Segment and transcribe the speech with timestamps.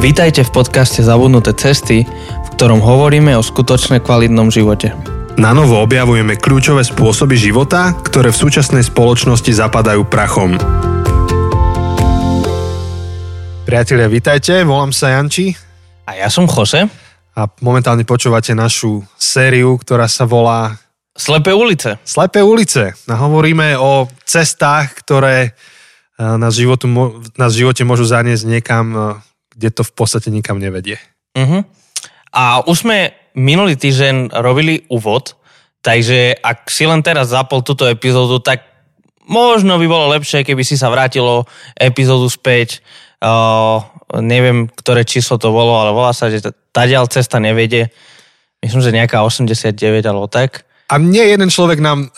[0.00, 4.96] Vítajte v podcaste Zabudnuté cesty, v ktorom hovoríme o skutočne kvalitnom živote.
[5.36, 10.56] Na novo objavujeme kľúčové spôsoby života, ktoré v súčasnej spoločnosti zapadajú prachom.
[13.68, 15.52] Priatelia, vítajte, volám sa Janči
[16.08, 16.88] A ja som Jose.
[17.36, 20.80] a momentálne počúvate našu sériu, ktorá sa volá
[21.12, 22.00] Slepé ulice.
[22.08, 22.96] Slepé ulice.
[23.04, 25.50] A hovoríme o cestách, ktoré e,
[26.40, 26.88] nás, životu,
[27.36, 29.00] nás v živote môžu zaniesť niekam, e,
[29.60, 30.96] kde to v podstate nikam nevedie.
[31.36, 31.60] Uh-huh.
[32.32, 35.36] A už sme minulý týždeň robili úvod,
[35.84, 38.64] takže ak si len teraz zapol túto epizódu, tak
[39.28, 41.44] možno by bolo lepšie, keby si sa vrátilo
[41.76, 42.80] epizódu späť.
[43.20, 43.84] Uh,
[44.24, 46.40] neviem, ktoré číslo to bolo, ale volá sa, že
[46.72, 47.92] tadiaľ cesta nevedie.
[48.64, 49.76] Myslím, že nejaká 89
[50.08, 50.64] alebo tak.
[50.88, 52.08] A mne jeden človek nám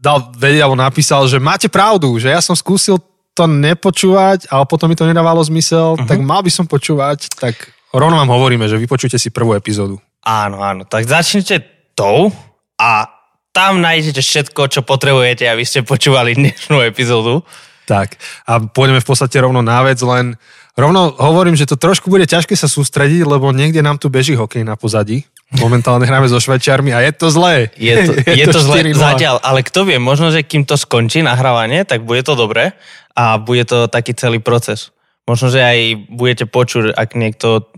[0.00, 3.02] dal vedieť alebo napísal, že máte pravdu, že ja som skúsil
[3.36, 6.08] to nepočúvať, ale potom mi to nedávalo zmysel, uh-huh.
[6.08, 10.00] tak mal by som počúvať, tak rovno vám hovoríme, že vypočujte si prvú epizódu.
[10.24, 10.88] Áno, áno.
[10.88, 11.60] Tak začnite
[11.92, 12.32] tou
[12.80, 13.12] a
[13.52, 17.44] tam nájdete všetko, čo potrebujete, aby ste počúvali dnešnú epizódu.
[17.86, 18.18] Tak,
[18.50, 20.34] a pôjdeme v podstate rovno na vec, len
[20.74, 24.66] rovno hovorím, že to trošku bude ťažké sa sústrediť, lebo niekde nám tu beží hokej
[24.66, 25.22] na pozadí.
[25.54, 27.70] Momentálne hráme so Švečiarmi a je to zlé.
[27.78, 28.98] Je to, je to zle 4:0.
[28.98, 32.74] zatiaľ, ale kto vie, možno, že kým to skončí nahrávanie, tak bude to dobré
[33.14, 34.90] a bude to taký celý proces.
[35.26, 35.78] Možno, že aj
[36.10, 37.70] budete počuť, ak niekto,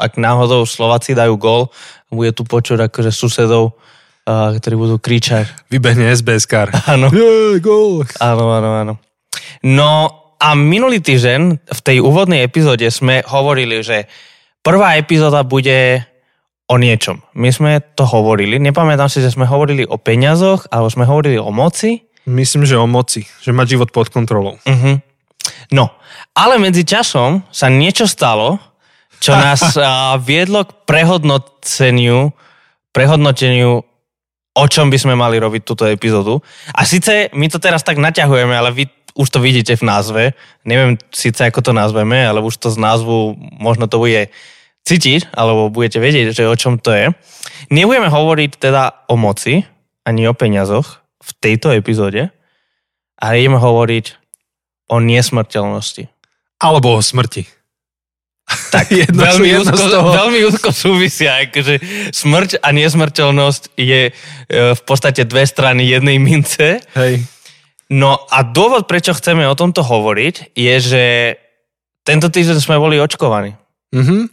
[0.00, 1.68] ak náhodou Slováci dajú gól,
[2.08, 3.76] bude tu počuť akože susedov,
[4.24, 5.68] uh, ktorí budú kričať.
[5.68, 6.72] Vybehne SBS kar.
[6.92, 7.12] Áno.
[7.60, 8.08] Gól.
[8.16, 8.94] Áno, áno, áno.
[9.60, 9.90] No
[10.40, 14.08] a minulý týždeň v tej úvodnej epizóde sme hovorili, že
[14.64, 16.08] prvá epizóda bude
[16.70, 17.18] o niečom.
[17.34, 21.50] My sme to hovorili, nepamätám si, že sme hovorili o peňazoch, alebo sme hovorili o
[21.50, 22.06] moci.
[22.30, 24.62] Myslím, že o moci, že mať život pod kontrolou.
[24.62, 25.02] Uh-huh.
[25.74, 25.90] No,
[26.30, 28.62] ale medzi časom sa niečo stalo,
[29.18, 32.30] čo nás a, viedlo k prehodnoteniu,
[32.94, 33.82] prehodnoteniu,
[34.50, 36.38] o čom by sme mali robiť túto epizódu.
[36.70, 38.84] A síce my to teraz tak naťahujeme, ale vy
[39.18, 40.22] už to vidíte v názve.
[40.62, 44.30] Neviem síce, ako to nazveme, ale už to z názvu možno to bude
[44.86, 47.06] cítiť, alebo budete vedieť, že o čom to je.
[47.70, 49.62] Nebudeme hovoriť teda o moci,
[50.02, 52.32] ani o peniazoch v tejto epizóde,
[53.20, 54.06] ale ideme hovoriť
[54.90, 56.08] o nesmrteľnosti.
[56.60, 57.46] Alebo o smrti.
[58.74, 61.78] Tak, Jedno- veľmi, jedno úzko, veľmi úzko súvisia, akože
[62.10, 64.12] smrť a nesmrteľnosť je e,
[64.74, 66.82] v podstate dve strany jednej mince.
[66.98, 67.22] Hej.
[67.90, 71.04] No a dôvod, prečo chceme o tomto hovoriť, je, že
[72.06, 73.54] tento týždeň sme boli očkovaní.
[73.94, 74.30] Mhm.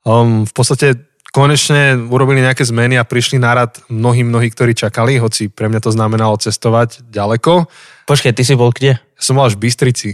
[0.00, 0.96] Um, v podstate
[1.30, 5.80] konečne urobili nejaké zmeny a prišli na rad mnohí, mnohí, ktorí čakali, hoci pre mňa
[5.84, 7.70] to znamenalo cestovať ďaleko.
[8.08, 8.98] Počkej, ty si bol kde?
[8.98, 10.10] Ja som mal až v Bystrici.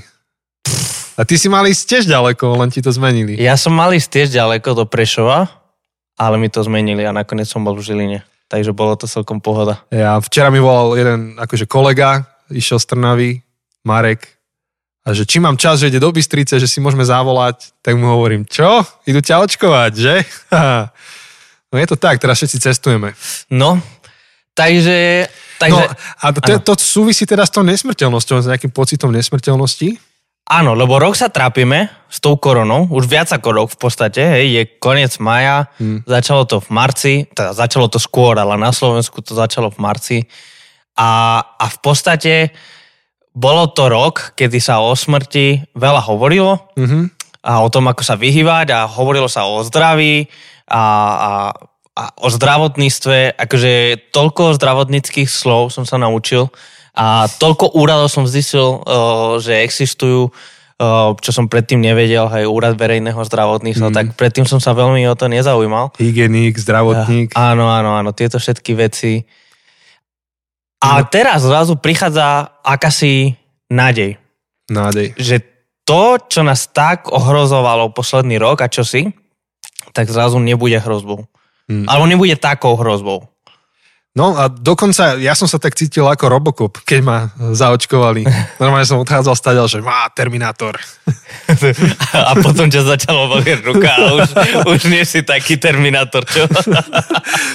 [1.17, 3.41] A ty si mali ísť tiež ďaleko, len ti to zmenili.
[3.41, 5.49] Ja som mal ísť tiež ďaleko do Prešova,
[6.21, 8.21] ale mi to zmenili a nakoniec som bol v Žiline.
[8.53, 9.81] Takže bolo to celkom pohoda.
[9.89, 13.31] Ja, včera mi volal jeden akože kolega, išiel z Trnavy,
[13.83, 14.36] Marek,
[15.07, 18.11] a že či mám čas, že ide do Bystrice, že si môžeme zavolať, tak mu
[18.11, 18.83] hovorím, čo?
[19.07, 20.27] Idú ťa očkovať, že?
[21.71, 23.15] no je to tak, teraz všetci cestujeme.
[23.47, 23.79] No,
[24.59, 25.31] takže...
[25.63, 29.95] takže no a to, to súvisí teda s tou nesmrteľnosťou, s nejakým pocitom nesmrteľnosti.
[30.47, 34.47] Áno, lebo rok sa trápime s tou koronou, už viac ako rok v podstate, hej,
[34.59, 36.03] je koniec maja, hmm.
[36.07, 40.19] začalo to v marci, teda začalo to skôr, ale na Slovensku to začalo v marci
[40.99, 42.35] a, a v podstate
[43.37, 47.05] bolo to rok, kedy sa o smrti veľa hovorilo Mm-hmm.
[47.45, 50.29] a o tom, ako sa vyhývať a hovorilo sa o zdraví
[50.67, 51.33] a, a,
[51.93, 53.73] a o zdravotníctve, akože
[54.13, 56.49] toľko zdravotníckých slov som sa naučil
[56.97, 62.75] a toľko úradov som zistil, uh, že existujú, uh, čo som predtým nevedel, aj úrad
[62.81, 63.95] verejného zdravotníctva, mm.
[63.95, 65.93] tak predtým som sa veľmi o to nezaujímal.
[66.01, 67.37] Hygienik, zdravotník.
[67.37, 69.29] Uh, áno, áno, áno, tieto všetky veci.
[70.83, 71.09] A No.
[71.09, 73.33] teraz zrazu prichádza akási
[73.73, 74.21] nádej,
[74.69, 75.17] Nádej.
[75.17, 75.41] že
[75.87, 79.09] to, čo nás tak ohrozovalo posledný rok a čo si,
[79.95, 81.25] tak zrazu nebude hrozbou.
[81.67, 81.87] Hmm.
[81.89, 83.27] Alebo nebude takou hrozbou.
[84.17, 88.25] No a dokonca ja som sa tak cítil ako Robocop, keď ma zaočkovali.
[88.63, 90.81] Normálne som odchádzal stadiaľ, že má Terminátor.
[92.17, 94.29] A potom ťa začalo bolieť ruka a už,
[94.73, 96.49] už nie si taký terminátor, čo?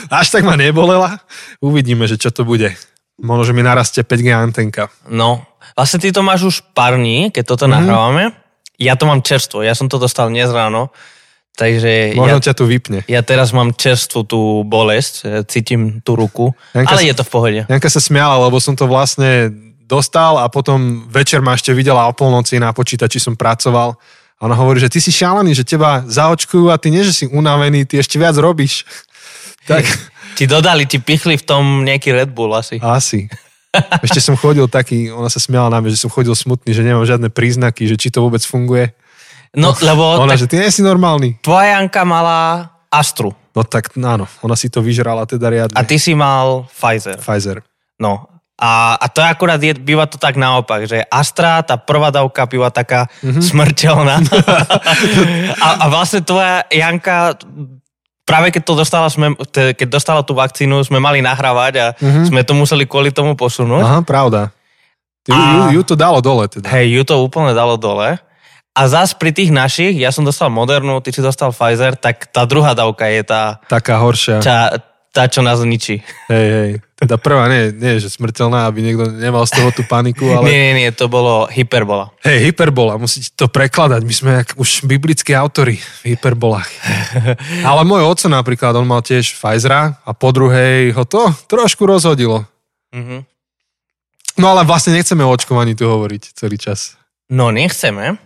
[0.07, 1.17] Až tak ma nebolela.
[1.59, 2.71] Uvidíme, že čo to bude.
[3.21, 4.89] Možno, že mi narastie 5G antenka.
[5.05, 5.45] No,
[5.77, 7.85] vlastne ty to máš už pár dní, keď toto mm-hmm.
[7.85, 8.23] nahrávame.
[8.81, 10.89] Ja to mám čerstvo, ja som to dostal dnes ráno,
[11.53, 13.05] takže Možno ja, ťa tu vypne.
[13.05, 17.23] ja teraz mám čerstvú tú bolesť, e, cítim tú ruku, Janka ale sa- je to
[17.23, 17.59] v pohode.
[17.69, 19.53] Janka sa smiala, lebo som to vlastne
[19.85, 23.99] dostal a potom večer ma ešte videla o polnoci na počítači som pracoval
[24.41, 27.25] A ona hovorí, že ty si šialený, že teba zaočkujú a ty nie, že si
[27.29, 28.81] unavený, ty ešte viac robíš.
[29.69, 29.85] Tak...
[30.35, 32.79] Ti dodali, ti pichli v tom nejaký Red Bull asi.
[32.81, 33.27] Asi.
[34.03, 37.07] Ešte som chodil taký, ona sa smiala na mňa, že som chodil smutný, že nemám
[37.07, 38.91] žiadne príznaky, že či to vôbec funguje.
[39.55, 40.19] No, lebo...
[40.23, 41.39] Ona, že ty nie si normálny.
[41.39, 43.31] Tvoja Janka mala Astru.
[43.51, 45.75] No tak áno, ona si to vyžrala teda riadne.
[45.75, 47.19] A ty si mal Pfizer.
[47.19, 47.59] Pfizer.
[47.99, 48.31] No,
[48.61, 52.45] a, a to je akurát, je, býva to tak naopak, že Astra, tá prvá dávka
[52.45, 53.41] býva taká mm-hmm.
[53.41, 54.17] smrteľná.
[55.65, 57.41] a, a vlastne tvoja Janka,
[58.31, 62.31] práve keď to dostala, sme, keď dostala tú vakcínu, sme mali nahrávať a mm-hmm.
[62.31, 63.83] sme to museli kvôli tomu posunúť.
[63.83, 64.55] Aha, pravda.
[65.27, 66.71] Ju, a, ju, ju to dalo dole teda.
[66.71, 68.15] Hej, ju to úplne dalo dole.
[68.71, 72.47] A zás pri tých našich, ja som dostal Modernu, ty si dostal Pfizer, tak tá
[72.47, 73.59] druhá dávka je tá...
[73.67, 74.39] Taká horšia.
[74.39, 74.79] Tá,
[75.11, 75.99] tá čo nás ničí.
[76.31, 76.71] Hej, hej.
[77.01, 80.45] Teda prvá nie, nie že smrteľná, aby niekto nemal z toho tú paniku, ale...
[80.45, 82.13] Nie, nie, nie, to bolo hyperbola.
[82.21, 84.05] Hej, hyperbola, musíte to prekladať.
[84.05, 86.69] My sme jak už biblickí autory v hyperbolách.
[87.69, 92.45] ale môj oco napríklad, on mal tiež Pfizera a po druhej ho to trošku rozhodilo.
[92.93, 93.19] Mm-hmm.
[94.37, 97.01] No ale vlastne nechceme o očkovaní tu hovoriť celý čas.
[97.33, 98.21] No nechceme,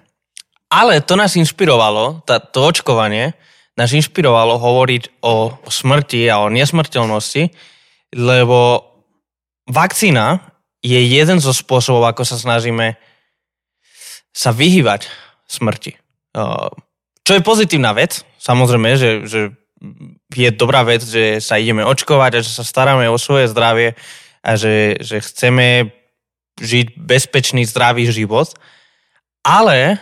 [0.68, 3.40] ale to nás inšpirovalo, tá, to očkovanie,
[3.80, 7.56] nás inšpirovalo hovoriť o smrti a o nesmrteľnosti,
[8.16, 8.80] lebo
[9.68, 10.40] vakcína
[10.80, 12.96] je jeden zo spôsobov, ako sa snažíme
[14.32, 15.12] sa vyhývať
[15.48, 16.00] smrti.
[17.26, 19.40] Čo je pozitívna vec, samozrejme, že, že
[20.32, 23.96] je dobrá vec, že sa ideme očkovať a že sa staráme o svoje zdravie
[24.46, 25.92] a že, že chceme
[26.60, 28.56] žiť bezpečný, zdravý život.
[29.44, 30.00] Ale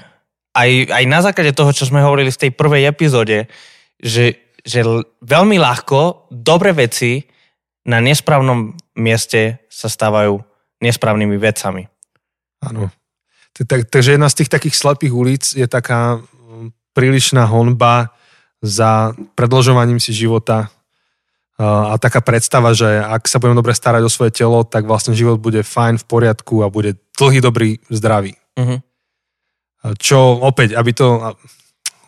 [0.54, 3.50] aj, aj na základe toho, čo sme hovorili v tej prvej epizóde,
[3.98, 4.86] že, že
[5.24, 7.33] veľmi ľahko dobré veci
[7.84, 10.40] na nesprávnom mieste sa stávajú
[10.80, 11.88] nesprávnymi vecami.
[12.64, 12.92] Áno.
[13.54, 16.24] Tak, takže jedna z tých takých slepých ulic je taká
[16.98, 18.16] prílišná honba
[18.64, 20.72] za predlžovaním si života
[21.60, 25.38] a taká predstava, že ak sa budem dobre starať o svoje telo, tak vlastne život
[25.38, 28.34] bude fajn, v poriadku a bude dlhý, dobrý, zdravý.
[28.58, 28.82] Uh-huh.
[30.02, 31.38] Čo opäť, aby to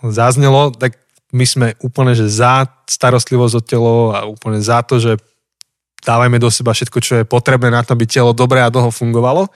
[0.02, 0.98] zaznelo, tak
[1.30, 5.22] my sme úplne že za starostlivosť o telo a úplne za to, že
[6.06, 9.50] dávajme do seba všetko, čo je potrebné na to, aby telo dobre a dlho fungovalo.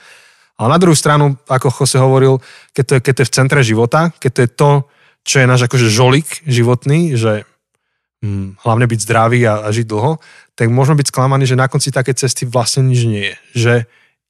[0.60, 2.42] A na druhú stranu, ako Jose hovoril,
[2.76, 4.72] keď to je, keď to je v centre života, keď to je to,
[5.24, 7.48] čo je náš akože žolik životný, že
[8.26, 10.20] hm, hlavne byť zdravý a, a žiť dlho,
[10.60, 13.36] tak môžeme byť sklamaní, že na konci také cesty vlastne nič nie je.
[13.56, 13.74] Že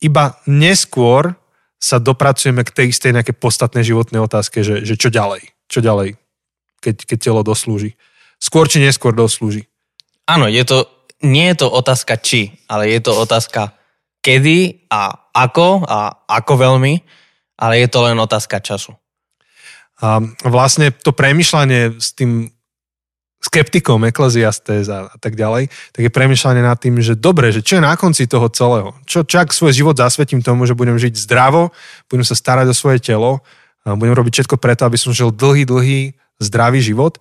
[0.06, 1.34] iba neskôr
[1.82, 6.20] sa dopracujeme k tej istej nejakej podstatnej životnej otázke, že, že čo ďalej, čo ďalej,
[6.84, 7.96] keď, keď telo doslúži.
[8.38, 9.66] Skôr či neskôr doslúži.
[10.30, 10.86] Áno, je to
[11.24, 13.76] nie je to otázka či, ale je to otázka
[14.20, 16.94] kedy a ako a ako veľmi,
[17.60, 18.96] ale je to len otázka času.
[20.00, 22.48] A vlastne to premyšľanie s tým
[23.40, 27.88] skeptikom, ekleziastés a, tak ďalej, tak je premyšľanie nad tým, že dobre, že čo je
[27.88, 28.92] na konci toho celého?
[29.08, 31.72] Čo, čak svoj život zasvetím tomu, že budem žiť zdravo,
[32.12, 33.40] budem sa starať o svoje telo,
[33.88, 37.16] budem robiť všetko preto, aby som žil dlhý, dlhý, zdravý život.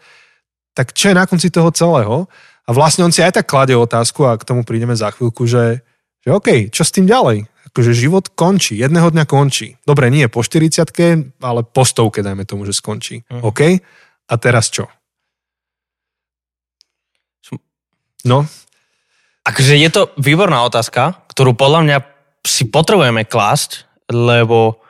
[0.74, 2.26] Tak čo je na konci toho celého?
[2.68, 5.80] A vlastne on si aj tak kladie otázku a k tomu prídeme za chvíľku, že,
[6.20, 7.48] že OK, čo s tým ďalej?
[7.72, 9.80] Akože život končí, jedného dňa končí.
[9.88, 13.25] Dobre, nie po 40 ale po stovke, dajme tomu, že skončí.
[13.32, 13.40] Mm.
[13.40, 13.60] OK?
[14.28, 14.92] A teraz čo?
[18.28, 18.44] No?
[19.48, 21.98] Akože je to výborná otázka, ktorú podľa mňa
[22.44, 24.84] si potrebujeme klásť, lebo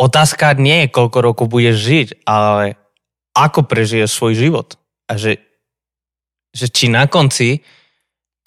[0.00, 2.80] otázka nie je, koľko rokov budeš žiť, ale
[3.36, 4.80] ako prežije svoj život.
[5.04, 5.45] A že
[6.56, 7.60] že či na konci,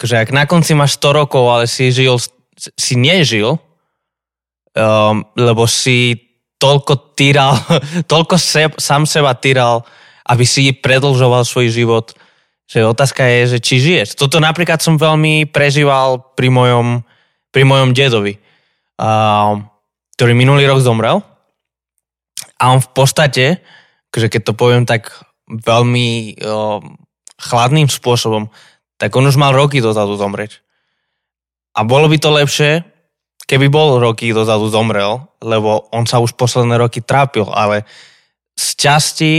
[0.02, 2.18] že ak na konci máš 100 rokov, ale si žil,
[2.58, 3.54] si nežil,
[4.74, 6.18] um, lebo si
[6.58, 7.54] toľko týral,
[8.12, 9.86] toľko se, sám seba týral,
[10.26, 12.10] aby si predlžoval svoj život,
[12.70, 14.08] že otázka je, že či žiješ.
[14.14, 17.02] Toto napríklad som veľmi prežíval pri mojom,
[17.50, 18.38] pri mojom dedovi,
[18.98, 19.66] um,
[20.18, 21.22] ktorý minulý rok zomrel.
[22.60, 23.64] A on v podstate,
[24.12, 25.10] že keď to poviem tak
[25.50, 26.94] veľmi um,
[27.40, 28.52] chladným spôsobom,
[29.00, 30.60] tak on už mal roky dozadu zomrieť.
[31.72, 32.84] A bolo by to lepšie,
[33.48, 37.88] keby bol roky dozadu zomrel, lebo on sa už posledné roky trápil, ale
[38.54, 39.32] z časti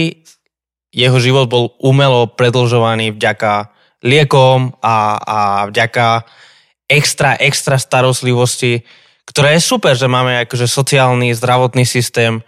[0.92, 3.72] jeho život bol umelo predlžovaný vďaka
[4.04, 5.40] liekom a, a
[5.72, 6.26] vďaka
[6.90, 8.84] extra, extra starostlivosti,
[9.24, 12.44] ktoré je super, že máme akože sociálny, zdravotný systém,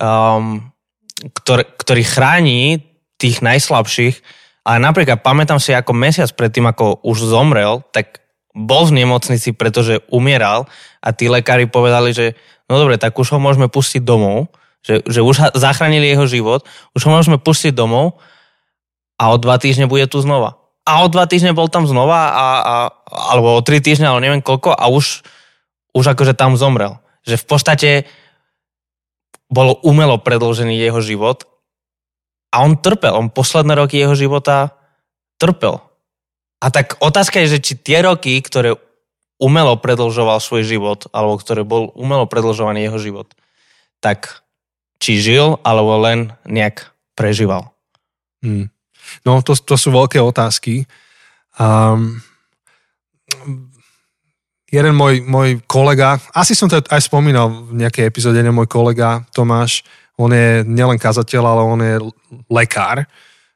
[0.00, 0.72] um,
[1.20, 2.80] ktorý, ktorý chráni
[3.20, 4.16] tých najslabších,
[4.64, 8.24] ale napríklad pamätám si, ako mesiac predtým, ako už zomrel, tak
[8.56, 10.64] bol v nemocnici, pretože umieral
[11.04, 12.32] a tí lekári povedali, že
[12.70, 14.48] no dobre, tak už ho môžeme pustiť domov,
[14.80, 16.64] že, že už zachránili jeho život,
[16.96, 18.16] už ho môžeme pustiť domov
[19.20, 20.56] a o dva týždne bude tu znova.
[20.84, 22.74] A o dva týždne bol tam znova, a, a,
[23.32, 25.24] alebo o tri týždne, alebo neviem koľko, a už,
[25.96, 27.00] už akože tam zomrel.
[27.24, 27.90] Že v podstate
[29.48, 31.48] bolo umelo predložený jeho život
[32.54, 33.10] a on trpel.
[33.18, 34.78] On posledné roky jeho života
[35.42, 35.82] trpel.
[36.62, 38.78] A tak otázka je, že či tie roky, ktoré
[39.42, 43.28] umelo predlžoval svoj život, alebo ktoré bol umelo predlžovaný jeho život,
[43.98, 44.46] tak
[45.02, 47.74] či žil, alebo len nejak prežíval.
[48.40, 48.70] Hmm.
[49.26, 50.86] No, to, to sú veľké otázky.
[51.58, 52.22] Um,
[54.74, 59.22] jeden môj, môj kolega, asi som to aj spomínal v nejakej epizóde, jeden môj kolega
[59.30, 59.86] Tomáš,
[60.18, 61.94] on je nielen kazateľ, ale on je
[62.50, 63.06] lekár,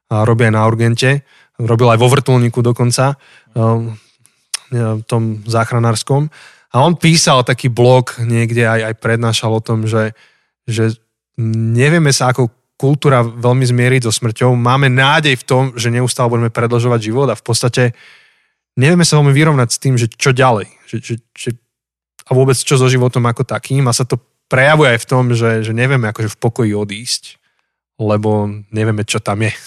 [0.09, 1.27] a robí aj na urgente,
[1.59, 3.19] robil aj vo vrtulníku dokonca,
[3.53, 3.99] um,
[4.71, 6.29] v tom záchranárskom.
[6.69, 10.13] A on písal taký blog niekde, aj, aj prednášal o tom, že,
[10.69, 10.97] že
[11.41, 14.55] nevieme sa ako kultúra veľmi zmieriť so smrťou.
[14.55, 17.83] Máme nádej v tom, že neustále budeme predlžovať život a v podstate
[18.79, 20.71] nevieme sa veľmi vyrovnať s tým, že čo ďalej.
[20.87, 21.51] Že, že, že,
[22.25, 23.83] a vôbec čo so životom ako takým.
[23.91, 27.37] A sa to prejavuje aj v tom, že, že nevieme akože v pokoji odísť,
[27.99, 29.53] lebo nevieme, čo tam je.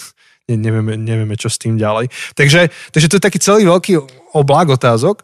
[0.50, 2.10] Ne, nevieme, nevieme, čo s tým ďalej.
[2.34, 3.94] Takže, takže to je taký celý veľký
[4.34, 5.22] oblak otázok.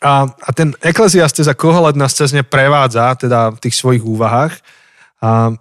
[0.00, 4.56] A, a ten Eklesiastes a Kohelet nás cez ne prevádza, teda v tých svojich úvahách.
[5.20, 5.52] A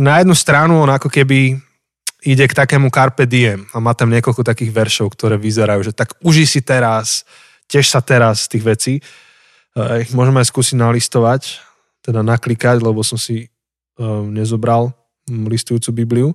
[0.00, 1.60] na jednu stranu on ako keby
[2.22, 6.18] ide k takému carpe diem a má tam niekoľko takých veršov, ktoré vyzerajú, že tak
[6.22, 7.22] uži si teraz,
[7.70, 8.94] tiež sa teraz z tých vecí.
[8.98, 9.02] E,
[10.02, 11.62] ich môžeme aj skúsiť nalistovať,
[12.02, 13.52] teda naklikať, lebo som si
[14.00, 14.96] um, nezobral
[15.28, 16.28] listujúcu Bibliu.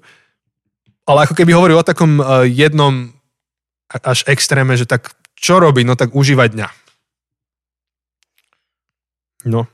[1.03, 3.09] Ale ako keby hovorí o takom uh, jednom
[3.89, 5.83] až extréme, že tak čo robiť?
[5.83, 6.69] No tak užívať dňa.
[9.49, 9.65] No.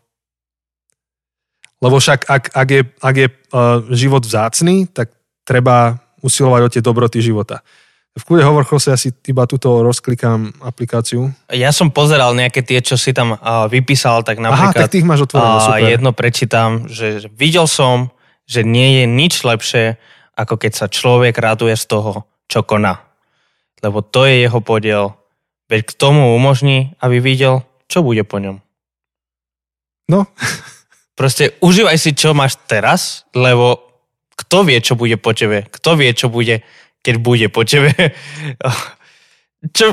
[1.84, 5.19] Lebo však ak, ak je, ak je uh, život vzácný, tak
[5.50, 7.65] treba usilovať o tie dobroty života.
[8.13, 11.32] V kúde hovor sa asi iba túto rozklikám aplikáciu.
[11.50, 14.75] Ja som pozeral nejaké tie, čo si tam uh, vypísal, tak napríklad...
[14.75, 15.88] Aha, tak tých máš otvorené, uh, super.
[15.88, 18.12] Jedno prečítam, že videl som,
[18.46, 19.98] že nie je nič lepšie,
[20.36, 23.08] ako keď sa človek raduje z toho, čo koná.
[23.79, 25.15] Lebo to je jeho podiel.
[25.72, 28.60] Veď k tomu umožní, aby videl, čo bude po ňom.
[30.12, 30.27] No.
[31.13, 33.88] Proste užívaj si, čo máš teraz, lebo
[34.39, 35.67] kto vie, čo bude po tebe?
[35.67, 36.63] Kto vie, čo bude,
[37.03, 37.91] keď bude po tebe?
[39.77, 39.86] čo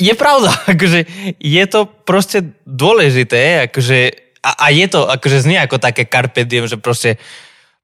[0.00, 1.00] je pravda, akože
[1.36, 3.98] je to proste dôležité, akože
[4.44, 7.16] a, a je to, akože znie ako také carpe diem, že proste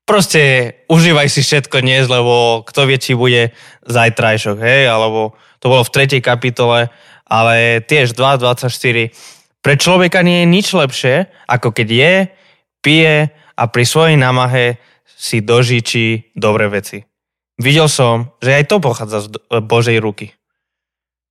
[0.04, 3.54] proste užívaj si všetko dnes, lebo kto vie, či bude
[3.86, 6.90] zajtrajšok, hej, alebo to bolo v tretej kapitole,
[7.30, 9.14] ale tiež 2.24.
[9.62, 12.14] Pre človeka nie je nič lepšie, ako keď je,
[12.82, 14.82] pije a pri svojej námahe
[15.16, 17.04] si dožičí dobré veci.
[17.60, 19.28] Videl som, že aj to pochádza z
[19.60, 20.32] Božej ruky.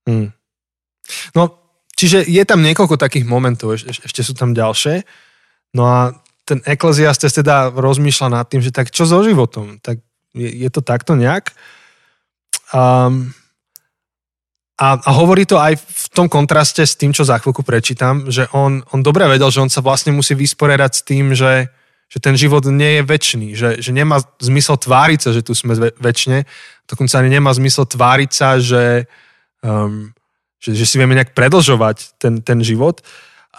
[0.06, 0.30] Hmm.
[1.34, 1.58] No,
[1.98, 5.04] čiže je tam niekoľko takých momentov, eš, ešte sú tam ďalšie.
[5.74, 5.98] No a
[6.46, 9.82] ten Ecclesiastes teda rozmýšľa nad tým, že tak čo so životom?
[9.82, 10.02] Tak
[10.34, 11.54] je, je to takto nejak?
[12.70, 13.34] Um,
[14.80, 18.48] a, a hovorí to aj v tom kontraste s tým, čo za chvíľku prečítam, že
[18.54, 21.68] on, on dobre vedel, že on sa vlastne musí vysporiadať s tým, že,
[22.10, 25.78] že ten život nie je väčší, že, že nemá zmysel tváriť sa, že tu sme
[25.78, 26.44] väčšine,
[26.90, 29.06] dokonca ani nemá zmysel tváriť sa, že,
[29.62, 30.10] um,
[30.58, 33.06] že, že si vieme nejak predlžovať ten, ten život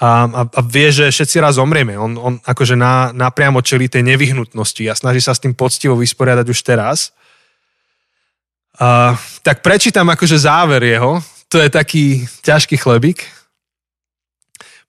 [0.02, 1.94] a, a, a vie, že všetci raz zomrieme.
[1.94, 6.46] On, on akože na, napriamo čelí tej nevyhnutnosti a snaží sa s tým poctivo vysporiadať
[6.50, 7.14] už teraz.
[8.80, 9.14] Uh,
[9.46, 11.22] tak prečítam akože záver jeho.
[11.52, 13.28] To je taký ťažký chlebík.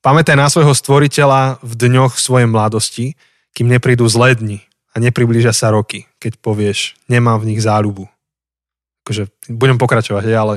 [0.01, 3.13] Pamätaj na svojho stvoriteľa v dňoch svojej mladosti,
[3.55, 4.59] kým neprídu zlé dni
[4.91, 8.07] a nepriblížia sa roky, keď povieš, nemám v nich záľubu.
[9.03, 10.55] Akože, budem pokračovať, ale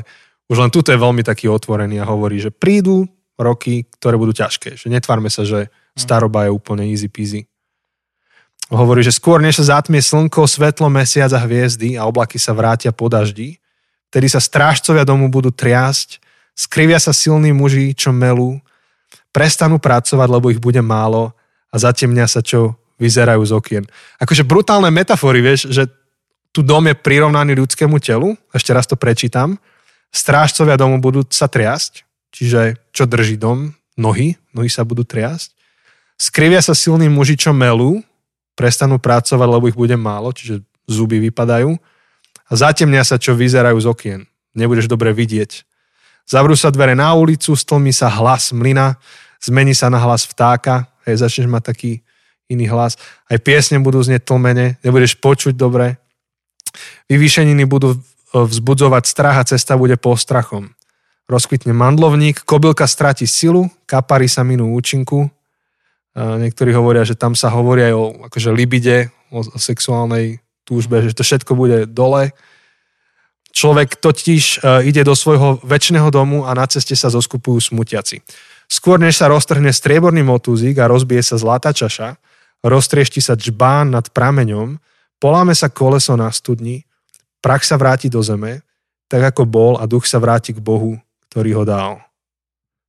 [0.51, 3.09] už len tuto je veľmi taký otvorený a hovorí, že prídu
[3.41, 4.79] roky, ktoré budú ťažké.
[4.79, 7.47] Že netvárme sa, že staroba je úplne easy peasy.
[8.73, 12.91] Hovorí, že skôr než sa zatmie slnko, svetlo, mesiac a hviezdy a oblaky sa vrátia
[12.97, 13.61] po daždi,
[14.09, 16.23] vtedy sa strážcovia domu budú triasť,
[16.57, 18.57] skrivia sa silní muži, čo melú,
[19.35, 21.35] prestanú pracovať, lebo ich bude málo
[21.69, 23.85] a zatemnia sa, čo vyzerajú z okien.
[24.23, 25.91] Akože brutálne metafory, vieš, že
[26.55, 29.59] tu dom je prirovnaný ľudskému telu, ešte raz to prečítam,
[30.15, 35.51] strážcovia domu budú sa triasť, čiže čo drží dom, nohy, nohy sa budú triasť,
[36.15, 37.99] skrivia sa silní muži, čo melú,
[38.55, 41.75] prestanú pracovať, lebo ich bude málo, čiže zuby vypadajú
[42.47, 44.21] a zatemnia sa, čo vyzerajú z okien.
[44.55, 45.67] Nebudeš dobre vidieť.
[46.25, 48.97] Zavrú sa dvere na ulicu, stlmí sa hlas mlyna,
[49.43, 51.93] zmení sa na hlas vtáka, hej, začneš mať taký
[52.49, 53.01] iný hlas.
[53.29, 55.97] Aj piesne budú znieť tlmene, nebudeš počuť dobre.
[57.09, 57.99] Vyvýšeniny budú e,
[58.33, 60.73] vzbudzovať strach a cesta bude postrachom.
[61.25, 65.33] Rozkvitne mandlovník, kobylka stráti silu, kapary sa minú účinku.
[66.15, 71.17] Niektorí hovoria, že tam sa hovorí aj o akože libide, o, o sexuálnej túžbe, že
[71.17, 72.31] to všetko bude dole.
[73.55, 78.21] Človek totiž e, ide do svojho väčšného domu a na ceste sa zoskupujú smutiaci.
[78.67, 82.19] Skôr než sa roztrhne strieborný motúzik a rozbije sa zlatá čaša,
[82.65, 84.81] roztriešti sa džbán nad prameňom,
[85.21, 86.89] poláme sa koleso na studni,
[87.45, 88.65] prach sa vráti do zeme,
[89.05, 90.97] tak ako bol a duch sa vráti k Bohu,
[91.29, 92.01] ktorý ho dal.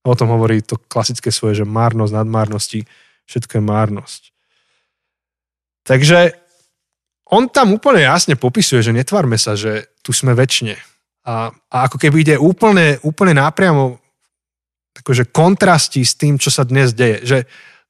[0.07, 2.87] O tom hovorí to klasické svoje, že márnosť nad márnosti,
[3.27, 4.21] všetko je márnosť.
[5.85, 6.19] Takže
[7.33, 10.77] on tam úplne jasne popisuje, že netvárme sa, že tu sme väčšine.
[11.25, 13.97] A, a ako keby ide úplne, úplne nápriamo
[15.01, 17.25] akože kontrasti s tým, čo sa dnes deje.
[17.25, 17.39] Že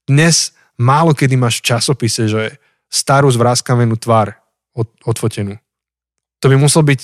[0.08, 2.60] dnes málo kedy máš v časopise, že
[2.92, 4.40] starú zvráskavenú tvár
[4.76, 5.58] od, odfotenú.
[6.44, 7.00] To by musel byť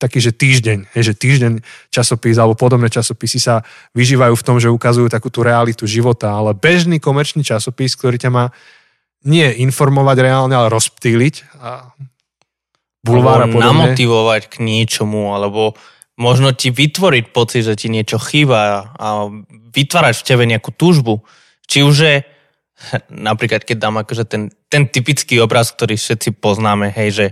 [0.00, 1.60] taký, že týždeň, že týždeň
[1.92, 3.60] časopis alebo podobné časopisy sa
[3.92, 8.30] vyžívajú v tom, že ukazujú takú tú realitu života, ale bežný komerčný časopis, ktorý ťa
[8.32, 8.48] má
[9.28, 11.92] nie informovať reálne, ale rozptýliť a
[13.04, 13.92] bulvára podobne.
[13.92, 15.76] namotivovať k niečomu, alebo
[16.16, 19.28] možno ti vytvoriť pocit, že ti niečo chýba a
[19.76, 21.20] vytvárať v tebe nejakú túžbu.
[21.68, 22.16] Či už je
[23.28, 27.26] napríklad keď dám akože ten, ten typický obraz, ktorý všetci poznáme, hej, že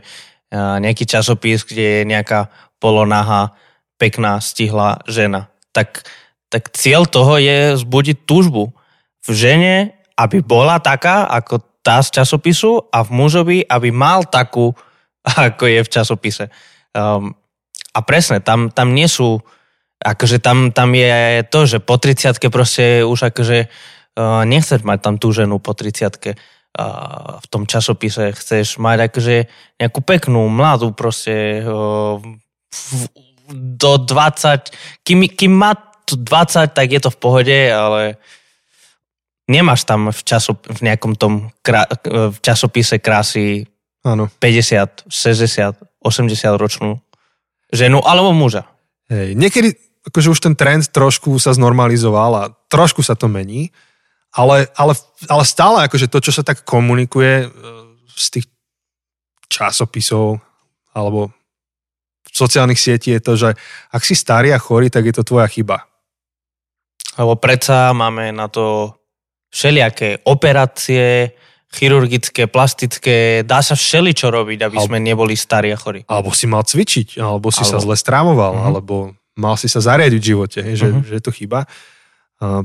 [0.55, 2.49] nejaký časopis, kde je nejaká
[2.81, 3.53] polonaha,
[4.01, 5.53] pekná, stihla žena.
[5.77, 6.09] Tak,
[6.49, 8.73] tak cieľ toho je zbudiť túžbu
[9.21, 9.77] v žene,
[10.17, 14.73] aby bola taká, ako tá z časopisu a v mužovi, aby mal takú,
[15.49, 16.45] ako je v časopise.
[16.97, 17.37] Um,
[17.93, 19.43] a presne, tam, tam nie sú,
[20.01, 25.15] akože tam, tam je to, že po 30 proste už akože uh, nechceš mať tam
[25.19, 26.39] tú ženu po 30
[27.43, 29.37] v tom časopise chceš mať akože
[29.83, 31.65] nejakú peknú, mladú proste
[33.51, 34.71] do 20,
[35.03, 35.75] kým, kým má
[36.07, 38.21] 20, tak je to v pohode, ale
[39.51, 43.67] nemáš tam v, času, v nejakom tom krá, v časopise krásy
[44.07, 44.31] ano.
[44.39, 47.03] 50, 60, 80 ročnú
[47.73, 48.69] ženu alebo muža.
[49.11, 49.75] Hej, niekedy
[50.07, 53.73] akože už ten trend trošku sa znormalizoval a trošku sa to mení,
[54.39, 54.95] ale, ale,
[55.27, 57.49] ale stále akože to, čo sa tak komunikuje e,
[58.15, 58.47] z tých
[59.51, 60.39] časopisov
[60.95, 61.35] alebo
[62.31, 63.51] sociálnych sietí je to, že
[63.91, 65.83] ak si starý a chorý, tak je to tvoja chyba.
[67.19, 68.95] Lebo predsa máme na to
[69.51, 71.35] všelijaké operácie,
[71.69, 76.05] chirurgické, plastické, dá sa všeličo robiť, aby sme neboli starí a chorí.
[76.09, 77.73] Alebo si mal cvičiť, alebo si alebo...
[77.75, 78.69] sa zle strávoval, uh-huh.
[78.73, 78.95] alebo
[79.37, 81.05] mal si sa zariadiť v živote, že, uh-huh.
[81.05, 81.69] že je to chyba.
[82.41, 82.65] Uh,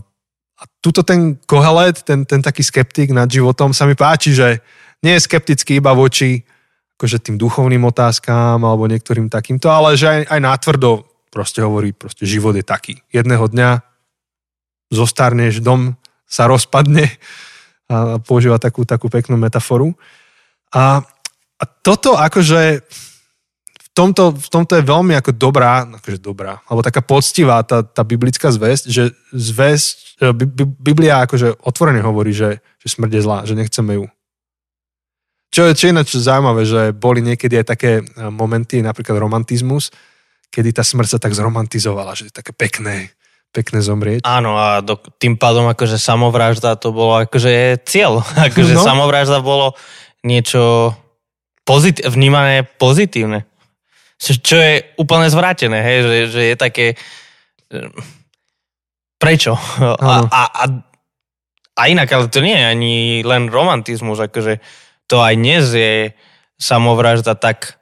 [0.63, 4.63] a tuto ten kohelet, ten, ten taký skeptik nad životom sa mi páči, že
[5.04, 6.47] nie je skeptický iba voči
[6.95, 12.23] akože tým duchovným otázkám alebo niektorým takýmto, ale že aj, aj nátvrdo proste hovorí, proste
[12.23, 13.04] život je taký.
[13.12, 13.84] Jedného dňa
[14.93, 17.12] zostarneš, dom sa rozpadne
[17.91, 19.91] a používa takú, takú peknú metaforu.
[20.71, 21.04] A,
[21.60, 22.86] a toto akože
[23.93, 28.49] tomto, v tomto je veľmi ako dobrá, akože dobrá, alebo taká poctivá tá, tá biblická
[28.49, 30.34] zväzť, že zväzť, e,
[30.82, 34.06] Biblia akože otvorene hovorí, že, že smrť je zlá, že nechceme ju.
[35.53, 38.03] Čo je, čo je ináč zaujímavé, že boli niekedy aj také e,
[38.34, 39.93] momenty, napríklad romantizmus,
[40.49, 43.13] kedy tá smrť sa tak zromantizovala, že je také pekné,
[43.53, 44.25] pekné zomrieť.
[44.25, 48.25] Áno a do, tým pádom akože samovražda to bolo akože cieľ.
[48.49, 48.82] Akože no.
[48.82, 49.77] samovražda bolo
[50.25, 50.93] niečo
[51.62, 53.45] pozit- vnímané pozitívne.
[54.19, 56.86] Čo je úplne zvrátené, hej, že, že je také...
[59.19, 59.56] Prečo?
[59.80, 60.63] A, a, a,
[61.73, 64.60] a inak, ale to nie je ani len romantizmus, akože
[65.08, 65.93] to aj dnes je
[66.60, 67.80] samovražda tak...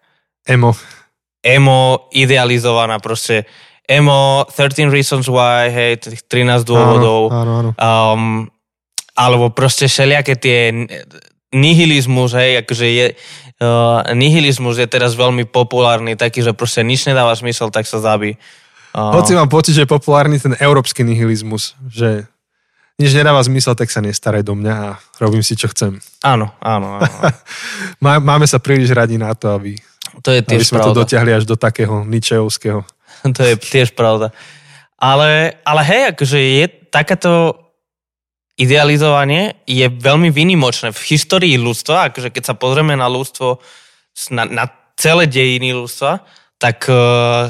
[0.48, 0.74] Emo.
[1.42, 3.46] Emo idealizovaná proste.
[3.86, 5.92] Emo, 13 Reasons Why, hej,
[6.26, 7.30] 13 dôvodov.
[7.30, 7.72] Áno, áno, áno.
[7.78, 8.24] Um,
[9.18, 10.72] alebo proste všelijaké tie
[11.52, 13.08] nihilizmus, hej, akože je,
[13.62, 18.36] uh, nihilizmus je teraz veľmi populárny, taký, že proste nič nedáva smysel, tak sa zabí.
[18.92, 22.28] Uh, Hoci mám pocit, že je populárny ten európsky nihilizmus, že
[23.00, 25.98] nič nedáva zmysel, tak sa nestaraj do mňa a robím si, čo chcem.
[26.22, 27.00] Áno, áno.
[27.00, 27.08] áno.
[28.30, 29.78] Máme sa príliš radi na to, aby,
[30.22, 30.90] to je aby sme pravda.
[30.94, 32.84] to dotiahli až do takého ničejovského.
[33.38, 34.30] to je tiež pravda.
[35.02, 37.61] Ale, ale hej, akože je takáto
[38.62, 43.58] idealizovanie je veľmi vynimočné v histórii ľudstva, akože keď sa pozrieme na ľudstvo,
[44.30, 46.22] na, na celé dejiny ľudstva,
[46.62, 47.50] tak, uh,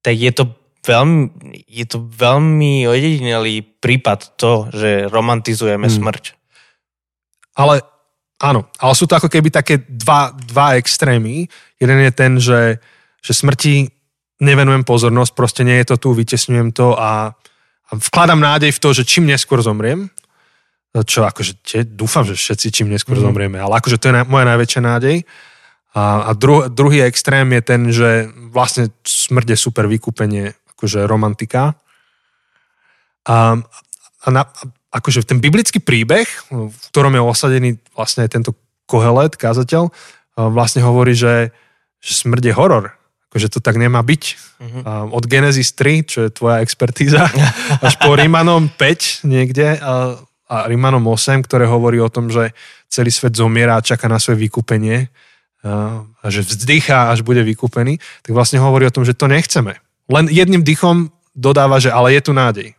[0.00, 0.56] tak je to
[0.88, 1.28] veľmi,
[1.68, 5.96] je to veľmi ojedinelý prípad to, že romantizujeme hmm.
[6.00, 6.24] smrť.
[7.60, 7.84] Ale
[8.40, 11.44] áno, ale sú to ako keby také dva, dva extrémy.
[11.76, 12.80] Jeden je ten, že,
[13.20, 13.92] že smrti
[14.40, 17.34] nevenujem pozornosť, proste nie je to tu, vytesňujem to a,
[17.90, 20.08] a vkladám nádej v to, že čím neskôr zomriem,
[21.04, 23.24] čo akože tie, dúfam, že všetci čím neskôr mm.
[23.24, 25.16] zomrieme, ale akože to je na, moja najväčšia nádej.
[25.96, 31.76] A, a dru, druhý extrém je ten, že vlastne smrť je super vykúpenie, akože romantika.
[33.28, 33.60] A,
[34.24, 34.42] a na,
[34.92, 38.56] akože ten biblický príbeh, v ktorom je osadený vlastne tento
[38.88, 39.92] Kohelet, kázateľ,
[40.48, 41.52] vlastne hovorí, že,
[42.00, 42.84] že smrť je horor.
[43.28, 44.22] Akože to tak nemá byť.
[44.64, 45.12] Mm-hmm.
[45.12, 47.28] Od Genesis 3, čo je tvoja expertíza,
[47.84, 49.76] až po Rímanom 5 niekde
[50.48, 52.56] a, Rímanom 8, ktoré hovorí o tom, že
[52.88, 55.12] celý svet zomiera a čaká na svoje vykúpenie
[55.66, 59.74] a že vzdychá, až bude vykúpený, tak vlastne hovorí o tom, že to nechceme.
[60.06, 62.78] Len jedným dychom dodáva, že ale je tu nádej.